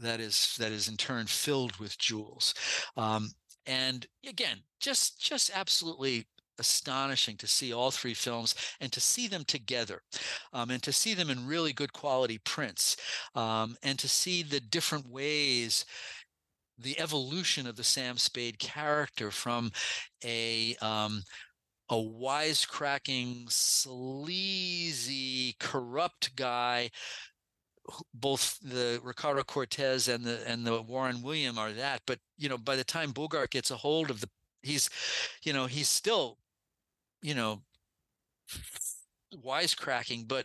[0.00, 2.54] that is that is in turn filled with jewels,
[2.96, 3.30] um,
[3.66, 6.26] and again, just just absolutely
[6.58, 10.02] astonishing to see all three films and to see them together
[10.52, 12.96] um, and to see them in really good quality prints
[13.34, 15.84] um, and to see the different ways
[16.78, 19.70] the evolution of the Sam Spade character from
[20.24, 21.22] a um,
[21.90, 23.96] a wisecracking, sleazy,
[25.60, 26.90] corrupt guy.
[28.14, 32.56] Both the Ricardo Cortez and the and the Warren William are that, but you know,
[32.56, 34.30] by the time Bogart gets a hold of the,
[34.62, 34.88] he's,
[35.42, 36.38] you know, he's still,
[37.24, 37.62] you know,
[39.42, 40.44] wisecracking, but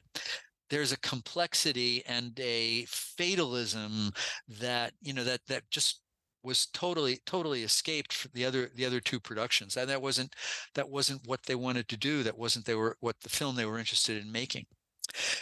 [0.69, 4.11] there's a complexity and a fatalism
[4.47, 6.01] that you know that that just
[6.41, 10.33] was totally totally escaped for the other the other two productions and that wasn't
[10.73, 13.65] that wasn't what they wanted to do that wasn't they were what the film they
[13.65, 14.65] were interested in making.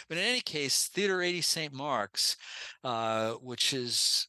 [0.08, 2.36] But in any case theater 80 st mark's
[2.82, 4.26] uh, which is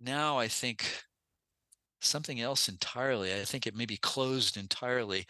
[0.00, 0.84] now i think
[2.00, 5.26] something else entirely i think it may be closed entirely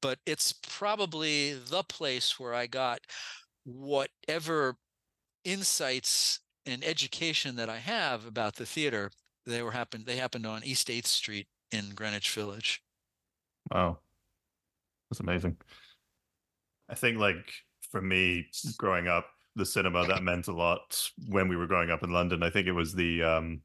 [0.00, 3.00] but it's probably the place where i got
[3.64, 4.76] whatever
[5.44, 9.10] insights and education that i have about the theater
[9.46, 12.82] they were happened they happened on east 8th street in greenwich village
[13.70, 13.98] Wow.
[15.10, 15.56] That's amazing.
[16.88, 17.52] I think like
[17.90, 18.46] for me
[18.76, 19.26] growing up,
[19.56, 22.42] the cinema that meant a lot when we were growing up in London.
[22.42, 23.60] I think it was the um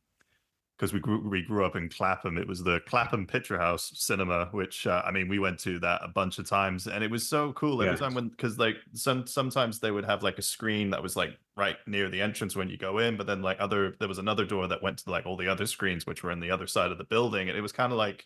[0.84, 2.38] because we grew we grew up in Clapham.
[2.38, 6.02] It was the Clapham Picture House cinema, which uh, I mean we went to that
[6.04, 7.96] a bunch of times, and it was so cool every Yeah.
[7.96, 11.40] time when because like some sometimes they would have like a screen that was like
[11.56, 14.44] right near the entrance when you go in, but then like other there was another
[14.44, 16.92] door that went to like all the other screens which were in the other side
[16.92, 18.26] of the building, and it was kind of like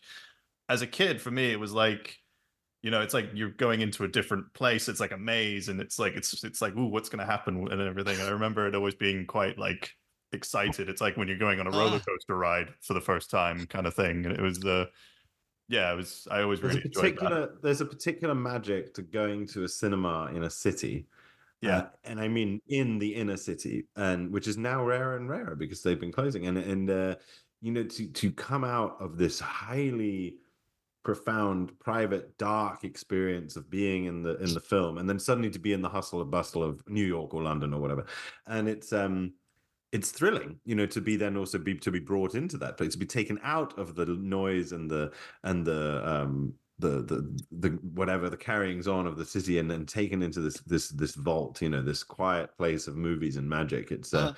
[0.68, 2.18] as a kid for me it was like
[2.84, 5.80] you know it's like you're going into a different place it's like a maze and
[5.82, 8.68] it's like it's it's like ooh what's going to happen and everything and i remember
[8.68, 9.92] it always being quite like
[10.34, 12.06] excited it's like when you're going on a roller Ah.
[12.08, 14.86] coaster ride for the first time kind of thing and it was uh
[15.70, 19.02] yeah it was i always There's really enjoyed that particular there's a particular magic to
[19.02, 21.08] going to a cinema in a city.
[21.62, 25.30] yeah Uh, and I mean in the inner city, and which is now rarer and
[25.30, 26.48] rarer because they've been closing.
[26.48, 27.16] And and uh,
[27.62, 30.38] you know to to come out of this highly
[31.04, 35.60] profound, private, dark experience of being in the in the film, and then suddenly to
[35.60, 38.06] be in the hustle and bustle of New York or London or whatever,
[38.48, 39.34] and it's um
[39.92, 42.92] it's thrilling you know to be then also be to be brought into that place
[42.94, 45.12] to be taken out of the noise and the
[45.44, 49.86] and the um the the the whatever the carryings on of the city and then
[49.86, 53.92] taken into this this this vault you know this quiet place of movies and magic
[53.92, 54.34] it's uh Uh-huh.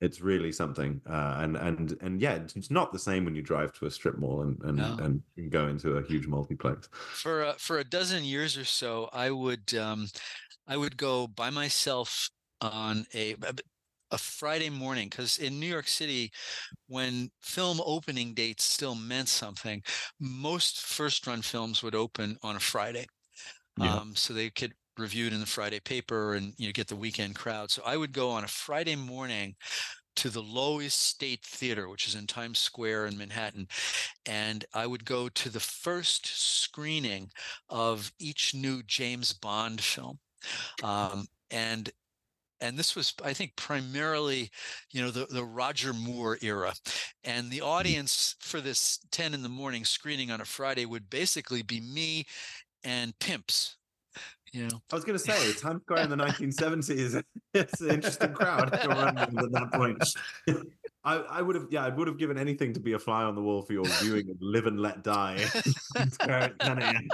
[0.00, 3.72] it's really something uh and and and yeah it's not the same when you drive
[3.74, 4.96] to a strip mall and and, No.
[5.00, 9.30] and go into a huge multiplex for uh, for a dozen years or so i
[9.30, 10.06] would um
[10.66, 12.30] i would go by myself
[12.60, 13.34] on a
[14.12, 16.30] a- Friday morning because in New York City,
[16.86, 19.82] when film opening dates still meant something,
[20.20, 23.06] most first run films would open on a Friday.
[23.78, 23.96] Yeah.
[23.96, 26.96] Um, so they could review it in the Friday paper and you know, get the
[26.96, 27.70] weekend crowd.
[27.70, 29.54] So I would go on a Friday morning
[30.16, 33.66] to the Loews State Theater, which is in Times Square in Manhattan,
[34.26, 37.30] and I would go to the first screening
[37.70, 40.18] of each new James Bond film.
[40.82, 41.90] Um, and
[42.62, 44.50] and this was i think primarily
[44.92, 46.72] you know the, the roger moore era
[47.24, 51.62] and the audience for this 10 in the morning screening on a friday would basically
[51.62, 52.24] be me
[52.84, 53.76] and pimps
[54.52, 57.22] you know I was going to say Times Square in the 1970s.
[57.54, 60.04] It's an interesting crowd to run with at that point.
[61.04, 63.34] I, I would have, yeah, I would have given anything to be a fly on
[63.34, 65.38] the wall for your viewing of Live and Let Die.
[66.10, 67.08] Square at 10 a.m.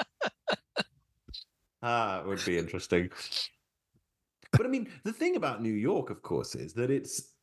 [1.83, 3.11] Ah, it would be interesting.
[4.53, 7.35] But I mean, the thing about New York, of course, is that it's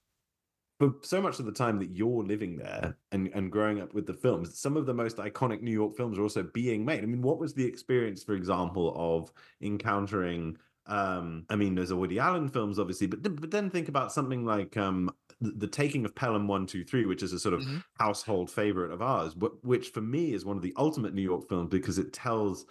[0.80, 4.06] for so much of the time that you're living there and, and growing up with
[4.06, 7.02] the films, some of the most iconic New York films are also being made.
[7.04, 10.58] I mean, what was the experience, for example, of encountering?
[10.88, 14.12] Um, I mean, there's a Woody Allen films, obviously, but th- but then think about
[14.12, 15.10] something like um,
[15.40, 17.84] the, the taking of Pelham One Two Three, which is a sort of Mhm.
[17.98, 21.48] household favorite of ours, wh- which for me is one of the ultimate New York
[21.50, 22.66] films because it tells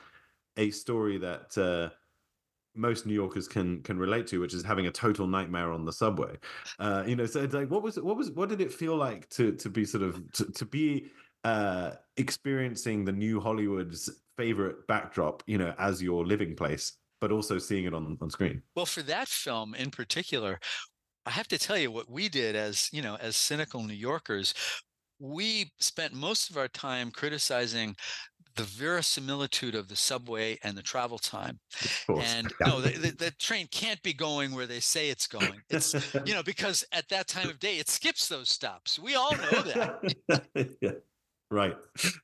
[0.56, 1.90] a story that uh,
[2.74, 5.92] most New Yorkers can can relate to, which is having a total nightmare on the
[5.92, 6.36] subway.
[6.78, 9.28] Uh, you know, so it's like, what was what was what did it feel like
[9.30, 11.10] to to be sort of to, to be
[11.44, 17.58] uh, experiencing the new Hollywood's favorite backdrop, you know, as your living place, but also
[17.58, 18.62] seeing it on on screen.
[18.74, 20.58] Well, for that film in particular,
[21.26, 24.52] I have to tell you what we did as, you know, as cynical New Yorkers,
[25.18, 27.96] we spent most of our time criticizing
[28.56, 31.58] the verisimilitude of the subway and the travel time.
[32.08, 35.60] And no, the, the, the train can't be going where they say it's going.
[35.70, 35.94] It's,
[36.24, 38.98] you know, because at that time of day, it skips those stops.
[38.98, 40.76] We all know that.
[40.80, 40.90] yeah.
[41.50, 41.76] Right.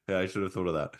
[0.09, 0.95] Yeah, I should have thought of that.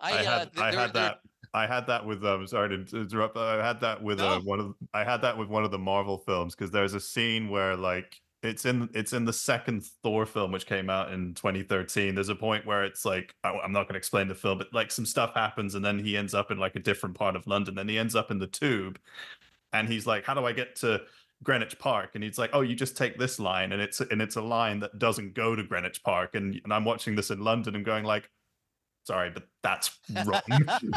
[0.00, 1.18] I, I uh, had th- I there- had there- that
[1.54, 3.36] I had that with um sorry to interrupt.
[3.36, 6.16] I had that with uh, one of I had that with one of the Marvel
[6.18, 10.52] films because there's a scene where like it's in it's in the second Thor film
[10.52, 12.14] which came out in 2013.
[12.14, 14.72] There's a point where it's like I, I'm not going to explain the film, but
[14.72, 17.46] like some stuff happens and then he ends up in like a different part of
[17.46, 17.74] London.
[17.74, 18.98] Then he ends up in the tube,
[19.72, 21.02] and he's like, "How do I get to?"
[21.42, 24.36] Greenwich Park, and he's like, "Oh, you just take this line, and it's and it's
[24.36, 27.74] a line that doesn't go to Greenwich Park." And and I'm watching this in London
[27.74, 28.30] and going like,
[29.04, 30.42] "Sorry, but that's wrong."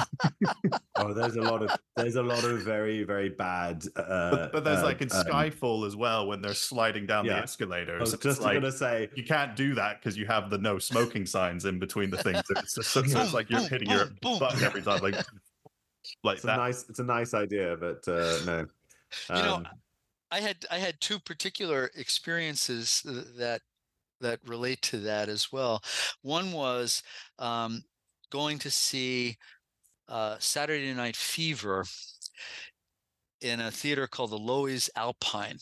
[0.98, 3.84] Oh, there's a lot of there's a lot of very very bad.
[3.98, 7.26] Uh, but, but there's uh, like in um, Skyfall as well when they're sliding down
[7.26, 7.40] the yeah.
[7.40, 8.00] I escalators.
[8.00, 11.26] was just like gonna say you can't do that because you have the no smoking
[11.26, 12.42] signs in between the things.
[12.50, 14.40] It's just so it's like you're hitting your boom, boom.
[14.40, 15.16] butt every time, like
[16.24, 16.58] like it's a that.
[16.58, 18.66] nice it's a nice idea, but uh, no.
[19.30, 19.68] You know, Um,
[20.32, 23.02] I had I had two particular experiences
[23.38, 23.62] that
[24.22, 25.84] that relate to that as well.
[26.22, 27.04] One was
[27.38, 27.84] um,
[28.36, 29.38] going to see
[30.10, 31.86] uh, Saturday Night Fever
[33.40, 35.58] in a theater called the Loews Alpine,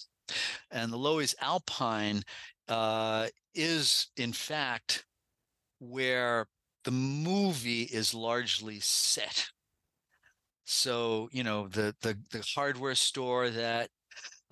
[0.72, 2.24] and the Loews Alpine
[2.68, 5.06] uh, is in fact
[5.78, 6.48] where
[6.84, 9.46] the movie is largely set.
[10.64, 13.90] So you know the the the hardware store that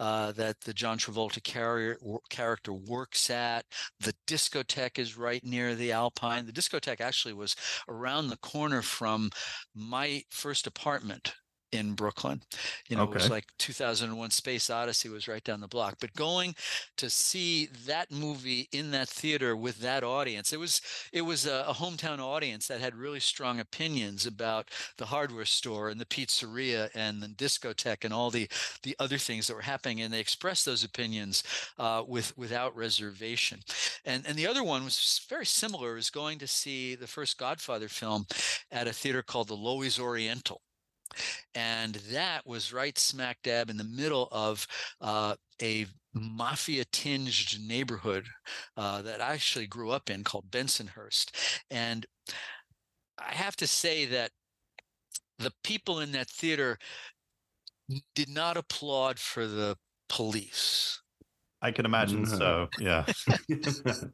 [0.02, 1.96] uh, that the John Travolta carrier,
[2.32, 3.66] character works at.
[4.00, 6.48] The discotheque is right near the Alpine.
[6.48, 7.56] The discotheque actually was
[7.88, 9.30] around the corner from
[9.76, 11.36] my first apartment
[11.72, 12.42] in Brooklyn.
[12.90, 15.98] You know, it was like 2001 Space Odyssey was right down the block.
[16.00, 16.56] But going
[16.98, 20.82] to see that movie in that theater with that audience, it was
[21.14, 25.90] it was a, a hometown audience that had really strong opinions about the hardware store
[25.90, 28.50] and the pizzeria and the discotheque and all the
[28.84, 31.44] the other things that were happening, and they expressed those opinions
[31.80, 33.60] uh, with without reservation.
[34.06, 35.98] And and the other one was very similar.
[35.98, 38.26] Is going to see the first Godfather film
[38.72, 40.62] at a theater called the Loews Oriental.
[41.56, 44.68] And that was right smack dab in the middle of
[45.00, 48.28] uh, a mafia tinged neighborhood
[48.78, 51.62] uh, that I actually grew up in called Bensonhurst.
[51.70, 52.06] And
[53.18, 54.32] I have to say that
[55.40, 56.78] the people in that theater
[58.16, 59.78] did not applaud for the
[60.10, 61.02] police.
[61.62, 62.26] I can imagine.
[62.26, 62.38] Mhm.
[62.38, 63.06] So yeah,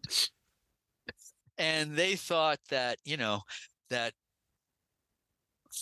[1.57, 3.41] And they thought that, you know,
[3.90, 4.14] that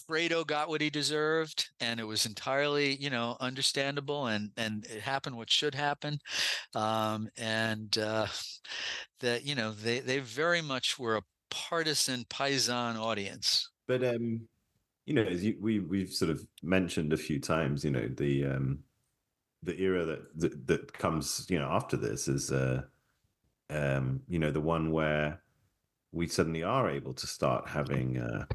[0.09, 5.01] Fredo got what he deserved and it was entirely, you know, understandable and and it
[5.01, 6.19] happened what should happen.
[6.75, 8.27] Um, and uh,
[9.21, 13.69] that, you know, they they very much were a partisan paisan audience.
[13.87, 14.47] but um
[15.05, 18.45] you know as you, we we've sort of mentioned a few times you know the
[18.45, 18.79] um
[19.63, 22.81] the era that that, that comes you know after this is uh
[23.69, 25.41] um you know the one where
[26.11, 28.45] we suddenly are able to start having uh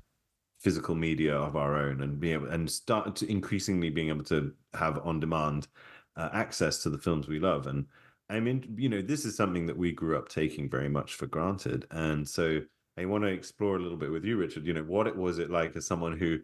[0.61, 4.53] physical media of our own and be able and start to increasingly being able to
[4.75, 5.69] have on demand
[6.17, 7.67] uh, access to the films we love.
[7.67, 7.87] And
[8.29, 11.27] i mean you know this is something that we grew up taking very much for
[11.27, 11.87] granted.
[11.91, 12.61] And so
[12.99, 14.67] I want to explore a little bit with you, Richard.
[14.67, 16.39] You know, what it was it like as someone who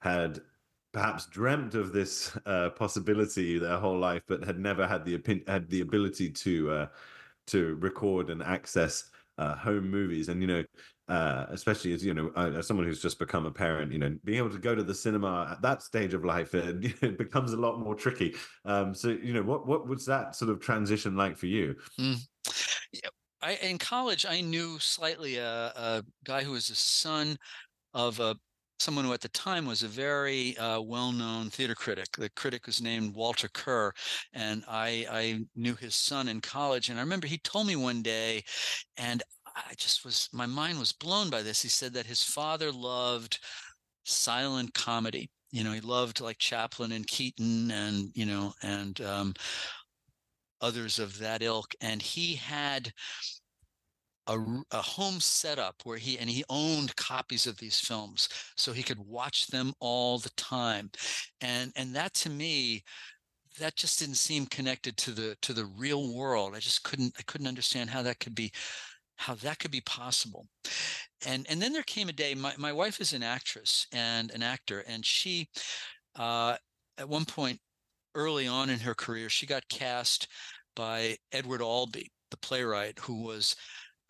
[0.00, 0.40] had
[0.92, 5.44] perhaps dreamt of this uh, possibility their whole life, but had never had the opin-
[5.46, 6.86] had the ability to uh,
[7.48, 10.64] to record and access uh, home movies, and you know,
[11.08, 14.16] uh, especially as you know, uh, as someone who's just become a parent, you know,
[14.24, 17.52] being able to go to the cinema at that stage of life, it, it becomes
[17.52, 18.34] a lot more tricky.
[18.64, 21.76] Um, so, you know, what what was that sort of transition like for you?
[23.40, 27.36] I in college I knew slightly a, a guy who was the son
[27.94, 28.36] of a
[28.78, 32.08] someone who at the time was a very uh, well-known theater critic.
[32.16, 33.92] The critic was named Walter Kerr,
[34.32, 36.88] and I I knew his son in college.
[36.88, 38.44] And I remember he told me one day,
[38.96, 39.22] and
[39.68, 41.62] I just was my mind was blown by this.
[41.62, 43.38] He said that his father loved
[44.04, 45.30] silent comedy.
[45.50, 49.34] You know, he loved like Chaplin and Keaton, and you know, and um,
[50.60, 51.74] others of that ilk.
[51.80, 52.92] And he had
[54.28, 54.38] a,
[54.72, 58.98] a, home setup where he and he owned copies of these films so he could
[58.98, 60.90] watch them all the time
[61.40, 62.84] and and that to me
[63.58, 67.22] that just didn't seem connected to the to the real world i just couldn't i
[67.22, 68.52] couldn't understand how that could be
[69.18, 70.46] how that could be possible.
[71.26, 74.42] And and then there came a day my, my wife is an actress and an
[74.42, 75.48] actor and she
[76.16, 76.56] uh
[76.96, 77.58] at one point
[78.14, 80.28] early on in her career she got cast
[80.76, 83.56] by edward albee the playwright who was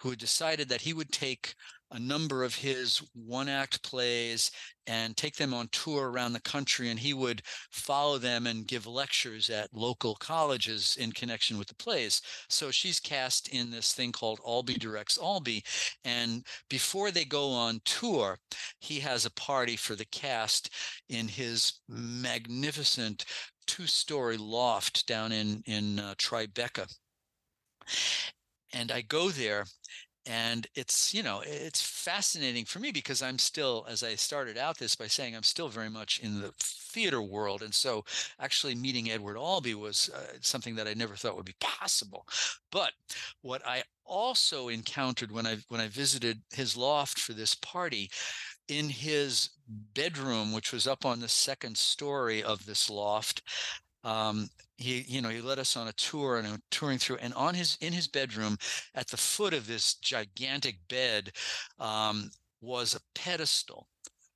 [0.01, 1.55] who had decided that he would take
[1.91, 4.51] a number of his one act plays
[4.87, 8.87] and take them on tour around the country and he would follow them and give
[8.87, 12.21] lectures at local colleges in connection with the plays.
[12.49, 15.63] So she's cast in this thing called albee directs albee
[16.05, 18.39] and before they go on tour
[18.81, 20.71] he has a party for the cast
[21.09, 23.25] in his magnificent
[23.67, 26.93] two-story loft down in in uh, tribeca.
[28.75, 29.65] And I go there
[30.29, 34.79] and it's you know it's fascinating for me because i'm still as i started out
[34.79, 38.05] this by saying i'm still very much in the theater world and so
[38.41, 42.27] actually meeting edward albee was uh, something that i never thought would be possible.
[42.71, 42.93] But
[43.43, 48.11] what i also encountered when i when i visited his loft for this party
[48.69, 49.51] in his
[49.95, 53.43] bedroom which was up on the second story of this loft
[54.05, 54.49] um,
[54.79, 57.55] he you know he led us on a tour and I'm touring through and on
[57.55, 58.57] his in his bedroom
[58.95, 61.33] at the foot of this gigantic bed
[61.79, 62.31] um,
[62.63, 63.89] was a pedestal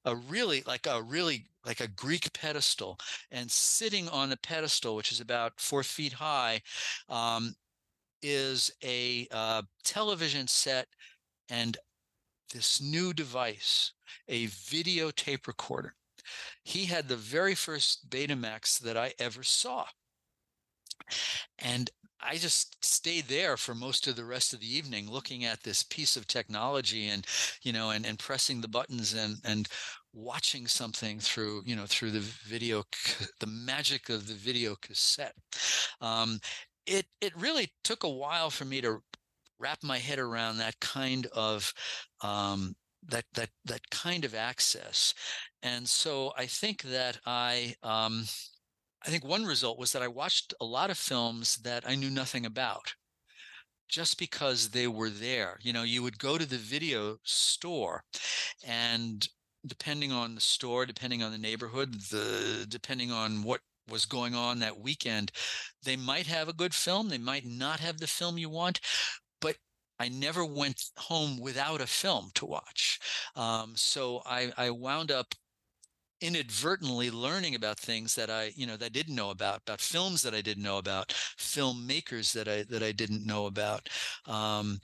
[0.04, 2.98] a really like a really like a greek pedestal
[3.30, 6.60] and sitting on the pedestal which is about four feet high
[7.08, 7.54] um,
[8.20, 10.88] is a uh, television set
[11.48, 11.78] and
[12.52, 13.92] this new device
[14.28, 15.94] a videotape recorder
[16.64, 19.86] he had the very first Betamax that I ever saw.
[21.58, 21.90] And
[22.20, 25.82] I just stayed there for most of the rest of the evening looking at this
[25.82, 27.26] piece of technology and,
[27.62, 29.68] you know, and, and pressing the buttons and, and
[30.12, 32.84] watching something through, you know, through the video,
[33.40, 35.34] the magic of the video cassette.
[36.00, 36.38] Um,
[36.86, 39.00] it, it really took a while for me to
[39.58, 41.72] wrap my head around that kind of
[42.22, 42.74] um,
[43.08, 45.12] that that that kind of access
[45.62, 48.24] and so i think that i um
[49.06, 52.10] i think one result was that i watched a lot of films that i knew
[52.10, 52.94] nothing about
[53.88, 58.02] just because they were there you know you would go to the video store
[58.66, 59.28] and
[59.66, 63.60] depending on the store depending on the neighborhood the depending on what
[63.90, 65.30] was going on that weekend
[65.84, 68.80] they might have a good film they might not have the film you want
[69.40, 69.56] but
[69.98, 72.98] I never went home without a film to watch.
[73.36, 75.32] Um, so I, I wound up
[76.22, 80.22] inadvertently learning about things that I, you know, that I didn't know about, about films
[80.22, 81.08] that I didn't know about,
[81.38, 83.88] filmmakers that I that I didn't know about.
[84.26, 84.78] Um,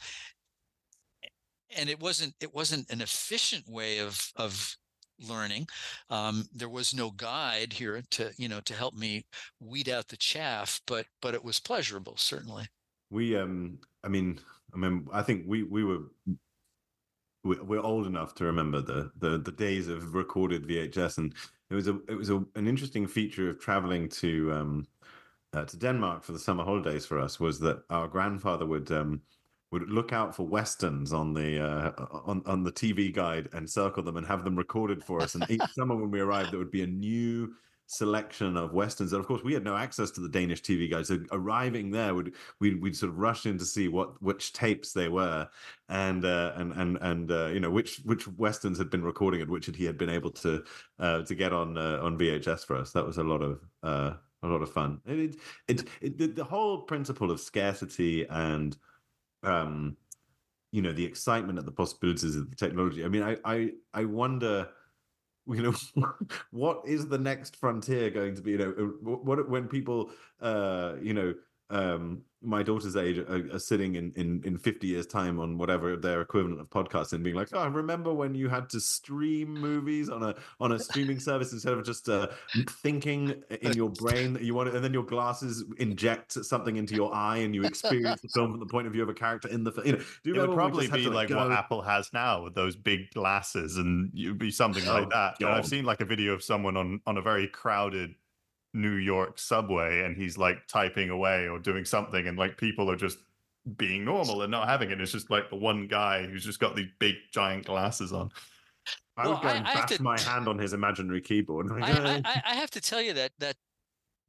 [1.77, 4.77] and it wasn't it wasn't an efficient way of of
[5.21, 5.67] learning.
[6.11, 9.25] Um, there was no guide here to you know to help me
[9.61, 12.67] weed out the chaff, but but it was pleasurable certainly.
[13.11, 14.41] We um, I mean,
[14.75, 16.01] I mean, I think we we were
[17.57, 21.35] we're old enough to remember the the the days of recorded VHS, and
[21.71, 24.87] it was a it was a, an interesting feature of traveling to um
[25.53, 29.23] uh, to Denmark for the summer holidays for us was that our grandfather would um
[29.71, 31.93] would look out for westerns on the uh,
[32.25, 35.35] on on the TV guide and circle them and have them recorded for us.
[35.35, 37.55] And each summer when we arrived, there would be a new
[37.91, 41.09] selection of westerns and of course we had no access to the danish tv guys.
[41.09, 44.93] So arriving there would we'd, we'd sort of rush in to see what which tapes
[44.93, 45.49] they were
[45.89, 49.51] and uh, and and and uh, you know which which westerns had been recording and
[49.51, 50.63] which had he had been able to
[50.99, 52.93] uh, to get on uh, on vhs for us.
[52.93, 54.13] That was a lot of uh,
[54.43, 55.01] a lot of fun.
[55.07, 55.37] It
[55.67, 58.77] it, it, the whole principle of scarcity and
[59.45, 59.97] um
[60.73, 63.03] you know the excitement at the possibilities of the technology.
[63.03, 64.69] I mean i i i wonder
[65.49, 65.75] you know
[66.51, 68.53] what is the next frontier going to be?
[68.53, 70.11] You know uh, what when people
[70.41, 71.35] uh you know
[71.71, 75.97] um my daughter's age are, are, sitting in, in in 50 years time on whatever
[75.97, 79.53] their equivalent of podcasts and being like oh I remember when you had to stream
[79.55, 82.29] movies on a on a streaming service instead of just uh,
[82.83, 86.95] thinking in your brain that you want it and then your glasses inject something into
[86.95, 89.49] your eye and you experience the film from the point of view of a character
[89.49, 91.51] in the film you know do you it would probably be to, like, like what
[91.51, 95.49] apple has now with those big glasses and you'd be something like oh, that.
[95.49, 98.15] I've seen like a video of someone on on a very crowded
[98.75, 102.97] New York subway and he's like typing away or doing something and like people are
[102.97, 103.19] just
[103.77, 105.01] being normal and not having it.
[105.01, 108.31] It's just like the one guy who's just got these big giant glasses on.
[109.17, 110.03] I would go and bash to...
[110.03, 111.71] my hand on his imaginary keyboard.
[111.83, 113.57] I, I, I, have to tell you that that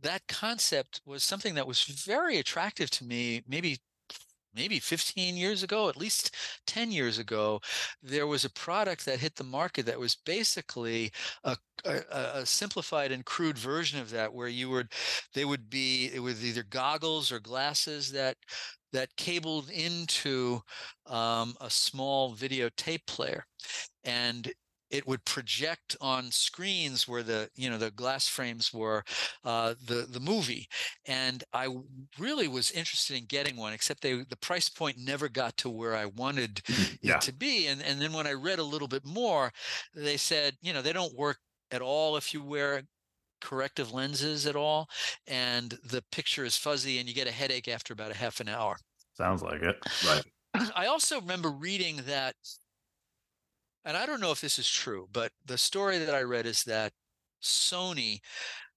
[0.01, 3.77] that concept was something that was very attractive to me maybe
[4.53, 6.35] maybe 15 years ago, at least
[6.67, 7.59] 10 years ago,
[8.01, 11.11] there was a product that hit the market that was basically
[11.43, 14.91] a, a, a, simplified and crude version of that, where you would,
[15.33, 18.35] they would be, it was either goggles or glasses that
[18.91, 20.59] that cabled into
[21.05, 23.45] um, a small videotape player,
[24.03, 24.51] and
[24.89, 29.03] it would project on screens where the you know the glass frames were
[29.43, 30.67] uh, the the movie.
[31.05, 31.67] And i
[32.17, 35.95] really was interested in getting one except they the price point never got to where
[35.95, 36.61] i wanted
[37.01, 37.15] yeah.
[37.15, 37.67] it to be.
[37.67, 39.51] And and then when i read a little bit more
[39.95, 41.37] they said you know they don't work
[41.71, 42.83] at all if you wear
[43.41, 44.89] corrective lenses at all
[45.27, 48.49] and the picture is fuzzy and you get a headache after about a half an
[48.49, 48.77] hour.
[49.13, 49.77] Sounds like it.
[50.05, 50.23] Right.
[50.75, 52.35] I also remember reading that
[53.85, 56.63] and I don't know if this is true, but the story that I read is
[56.63, 56.91] that
[57.41, 58.19] Sony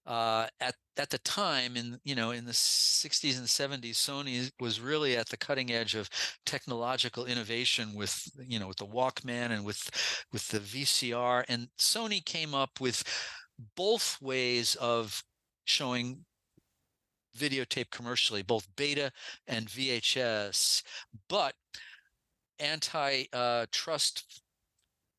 [0.07, 4.81] uh, at at the time in you know in the 60s and 70s sony was
[4.81, 6.11] really at the cutting edge of
[6.45, 9.89] technological innovation with you know with the walkman and with
[10.33, 13.03] with the vcr and sony came up with
[13.77, 15.23] both ways of
[15.65, 16.25] showing
[17.39, 19.11] videotape commercially both beta
[19.47, 20.83] and vhs
[21.29, 21.55] but
[22.61, 23.67] antitrust uh,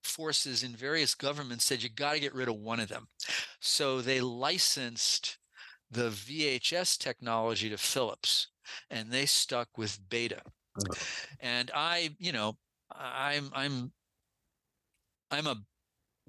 [0.03, 3.07] forces in various governments said you got to get rid of one of them.
[3.59, 5.37] So they licensed
[5.89, 8.49] the VHS technology to Philips
[8.89, 10.41] and they stuck with beta.
[10.79, 10.95] Oh.
[11.39, 12.57] And I, you know,
[12.91, 13.91] I'm I'm
[15.31, 15.55] I'm a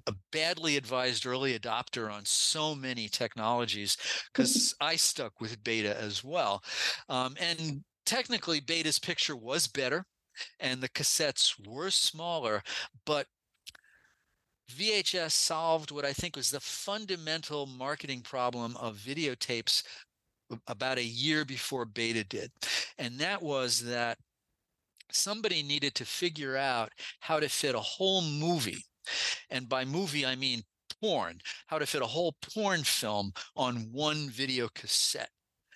[0.07, 3.97] a badly advised early adopter on so many technologies
[4.31, 6.63] because I stuck with beta as well.
[7.09, 10.05] Um, and technically, beta's picture was better
[10.59, 12.61] and the cassettes were smaller,
[13.05, 13.27] but
[14.71, 19.83] VHS solved what I think was the fundamental marketing problem of videotapes
[20.67, 22.51] about a year before beta did.
[22.97, 24.17] And that was that
[25.11, 28.83] somebody needed to figure out how to fit a whole movie.
[29.49, 30.63] And by movie, I mean
[31.01, 35.29] porn, how to fit a whole porn film on one video cassette.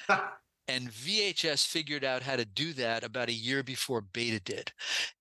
[0.70, 4.72] and VHS figured out how to do that about a year before Beta did,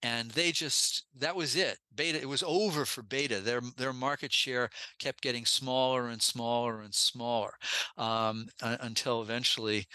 [0.02, 1.78] and they just that was it.
[1.94, 3.40] Beta it was over for Beta.
[3.40, 4.68] Their their market share
[4.98, 7.54] kept getting smaller and smaller and smaller
[7.96, 9.86] um, until eventually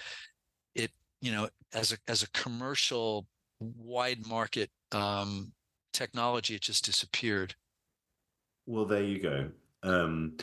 [0.73, 3.27] it you know as a as a commercial
[3.59, 5.53] wide market um,
[5.93, 7.53] technology it just disappeared.
[8.65, 9.51] Well, there you go.
[9.83, 10.37] Um,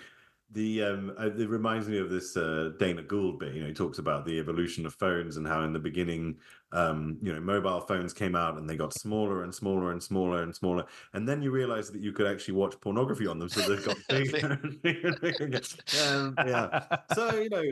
[0.53, 3.55] the um, uh, it reminds me of this uh, Dana Gould bit.
[3.55, 6.37] You know, he talks about the evolution of phones and how in the beginning,
[6.73, 10.43] um, you know, mobile phones came out and they got smaller and smaller and smaller
[10.43, 10.85] and smaller,
[11.15, 13.97] and then you realize that you could actually watch pornography on them, so they've got
[14.09, 15.09] bigger and bigger.
[15.09, 15.61] And bigger.
[16.07, 16.85] Um, yeah.
[17.15, 17.63] So you know,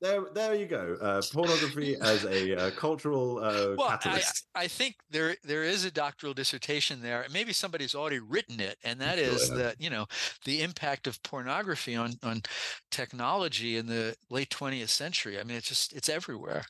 [0.00, 0.96] there, there you go.
[1.00, 4.46] Uh, pornography as a uh, cultural uh, well, catalyst.
[4.54, 7.26] I, I think there there is a doctoral dissertation there.
[7.32, 10.06] Maybe somebody's already written it, and that is that you know
[10.44, 12.42] the impact of pornography on on
[12.90, 15.38] technology in the late 20th century.
[15.38, 16.64] I mean, it's just it's everywhere.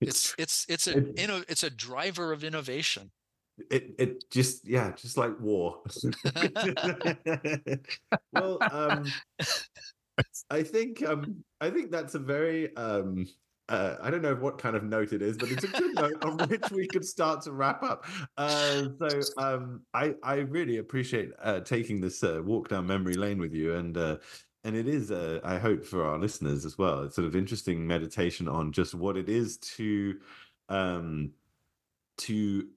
[0.00, 3.10] It's it's it's a it, know it's a driver of innovation.
[3.70, 5.82] It it just yeah, just like war.
[8.32, 9.04] well, um,
[10.50, 13.26] I think um, I think that's a very um,
[13.68, 16.24] uh, I don't know what kind of note it is, but it's a good note
[16.24, 18.04] on which we could start to wrap up.
[18.36, 23.38] Uh, so um, I I really appreciate uh, taking this uh, walk down memory lane
[23.38, 24.16] with you, and uh,
[24.64, 27.02] and it is uh, I hope for our listeners as well.
[27.02, 30.18] It's sort of interesting meditation on just what it is to
[30.68, 31.32] um,
[32.18, 32.68] to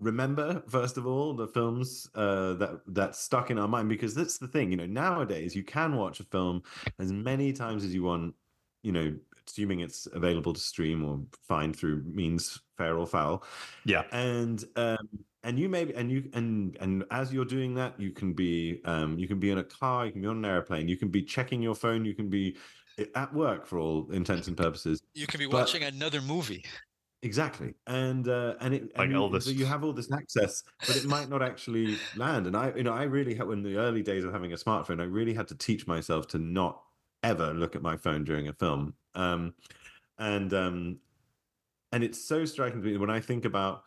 [0.00, 4.36] remember first of all the films uh, that that stuck in our mind because that's
[4.36, 6.60] the thing you know nowadays you can watch a film
[6.98, 8.34] as many times as you want
[8.82, 9.14] you know
[9.46, 13.44] assuming it's available to stream or find through means fair or foul.
[13.84, 14.04] Yeah.
[14.12, 15.08] And um,
[15.44, 19.18] and you maybe and you and and as you're doing that, you can be um,
[19.18, 21.22] you can be in a car, you can be on an airplane, you can be
[21.22, 22.56] checking your phone, you can be
[23.14, 25.02] at work for all intents and purposes.
[25.14, 26.64] You can be but, watching another movie.
[27.24, 30.96] Exactly, and uh, and it like and you, so you have all this access, but
[30.96, 32.48] it might not actually land.
[32.48, 35.00] And I, you know, I really had in the early days of having a smartphone,
[35.00, 36.82] I really had to teach myself to not
[37.22, 38.94] ever look at my phone during a film.
[39.14, 39.54] Um,
[40.18, 40.98] and um,
[41.92, 43.84] and it's so striking to me when I think about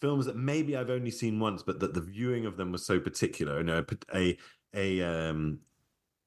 [0.00, 2.98] films that maybe I've only seen once, but that the viewing of them was so
[2.98, 3.58] particular.
[3.58, 3.84] You know,
[4.14, 4.36] a
[4.74, 5.60] a um,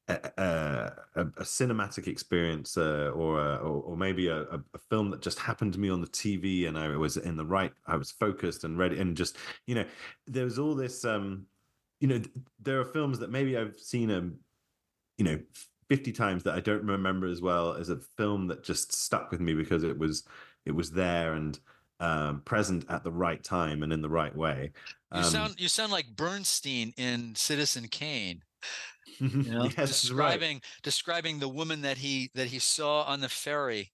[0.07, 5.21] a, a, a, cinematic experience, uh, or, a, or, or maybe a, a, film that
[5.21, 8.11] just happened to me on the TV, and I was in the right, I was
[8.11, 9.37] focused and ready, and just
[9.67, 9.85] you know,
[10.27, 11.05] there was all this.
[11.05, 11.45] Um,
[11.99, 12.21] you know,
[12.59, 14.21] there are films that maybe I've seen a,
[15.17, 15.39] you know,
[15.87, 19.39] 50 times that I don't remember as well as a film that just stuck with
[19.39, 20.23] me because it was
[20.65, 21.59] it was there and
[22.01, 24.71] um, present at the right time and in the right way.
[25.13, 28.43] You Um, sound you sound like Bernstein in Citizen Kane.
[29.19, 29.87] You know, yes, right.
[29.87, 33.91] describing describing the woman that he that he saw on the ferry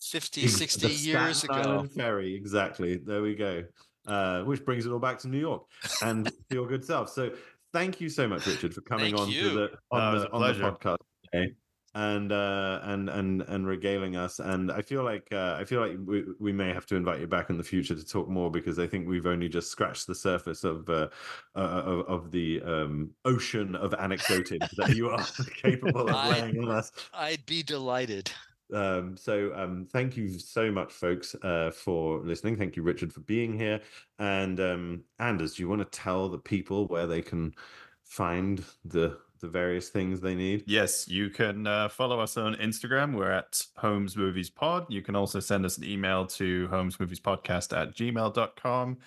[0.00, 1.70] 50, 60 the years Staten ago.
[1.70, 2.96] Island Ferry, exactly.
[2.96, 3.62] There we go.
[4.06, 5.62] Uh, which brings it all back to New York
[6.02, 7.10] and your good self.
[7.10, 7.30] So
[7.72, 9.42] thank you so much, Richard, for coming Thank on you.
[9.42, 10.96] to the on it the on the podcast
[11.32, 11.52] today.
[11.98, 15.96] And uh, and and and regaling us, and I feel like uh, I feel like
[16.04, 18.78] we, we may have to invite you back in the future to talk more because
[18.78, 21.08] I think we've only just scratched the surface of uh,
[21.54, 25.24] uh, of, of the um, ocean of anecdoting that you are
[25.62, 26.92] capable of laying on us.
[27.14, 28.30] I'd be delighted.
[28.74, 32.56] Um, so um, thank you so much, folks, uh, for listening.
[32.56, 33.80] Thank you, Richard, for being here.
[34.18, 37.54] And um, Anders, do you want to tell the people where they can
[38.02, 40.64] find the the various things they need?
[40.66, 43.14] Yes, you can uh, follow us on Instagram.
[43.14, 44.86] We're at Holmes Movies Pod.
[44.88, 48.98] You can also send us an email to holmesmoviespodcast at gmail.com.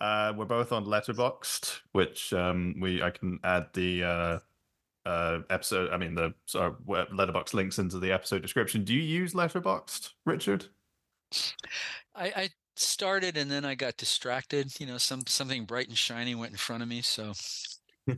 [0.00, 4.38] Uh, we're both on Letterboxd, which um, we I can add the uh,
[5.08, 5.90] uh, episode.
[5.90, 8.84] I mean the sorry, web- Letterboxd links into the episode description.
[8.84, 10.66] Do you use Letterboxd, Richard?
[12.14, 14.78] I, I started and then I got distracted.
[14.78, 17.00] You know, some something bright and shiny went in front of me.
[17.02, 17.32] So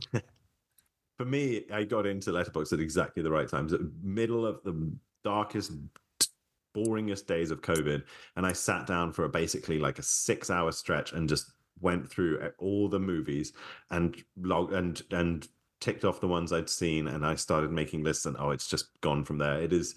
[1.19, 4.89] For me, I got into Letterboxd at exactly the right times, at middle of the
[5.21, 5.73] darkest,
[6.73, 8.03] boringest days of COVID,
[8.37, 11.51] and I sat down for a, basically like a six-hour stretch and just
[11.81, 13.51] went through uh, all the movies
[13.91, 15.45] and log and and
[15.81, 18.87] ticked off the ones I'd seen, and I started making lists, and oh, it's just
[19.01, 19.59] gone from there.
[19.61, 19.95] It is.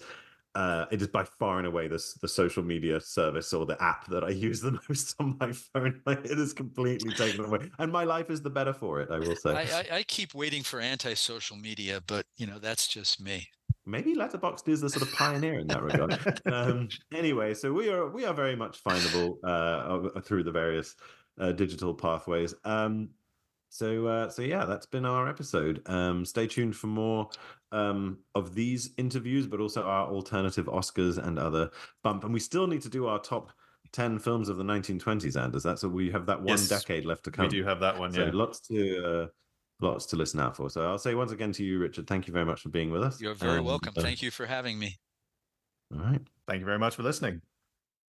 [0.55, 4.07] Uh, it is by far and away the, the social media service or the app
[4.07, 6.01] that I use the most on my phone.
[6.05, 9.09] Like, it is completely taken away, and my life is the better for it.
[9.09, 9.51] I will say.
[9.51, 13.47] I, I, I keep waiting for anti-social media, but you know, that's just me.
[13.85, 16.41] maybe Letterboxd is the sort of pioneer in that regard.
[16.45, 20.95] um, anyway, so we are we are very much findable uh, uh, through the various
[21.39, 22.53] uh, digital pathways.
[22.63, 23.09] Um,
[23.73, 25.81] so uh, so yeah, that's been our episode.
[25.87, 27.27] Um, stay tuned for more
[27.71, 31.71] um, of these interviews, but also our alternative Oscars and other
[32.03, 32.23] bump.
[32.23, 33.51] And we still need to do our top
[33.91, 35.35] ten films of the 1920s.
[35.41, 37.45] Anders, that's what we have that one Yes, decade left to come.
[37.45, 38.13] We do have that one.
[38.13, 38.31] So Yeah.
[38.31, 39.05] lots to.
[39.23, 39.27] Uh,
[39.81, 40.69] Lots to listen out for.
[40.69, 43.03] So I'll say once again to you, Richard, thank you very much for being with
[43.03, 43.19] us.
[43.19, 43.93] You're very And, welcome.
[43.97, 44.95] uh, Thank you for having me.
[45.93, 46.21] All right.
[46.47, 47.41] Thank you very much for listening.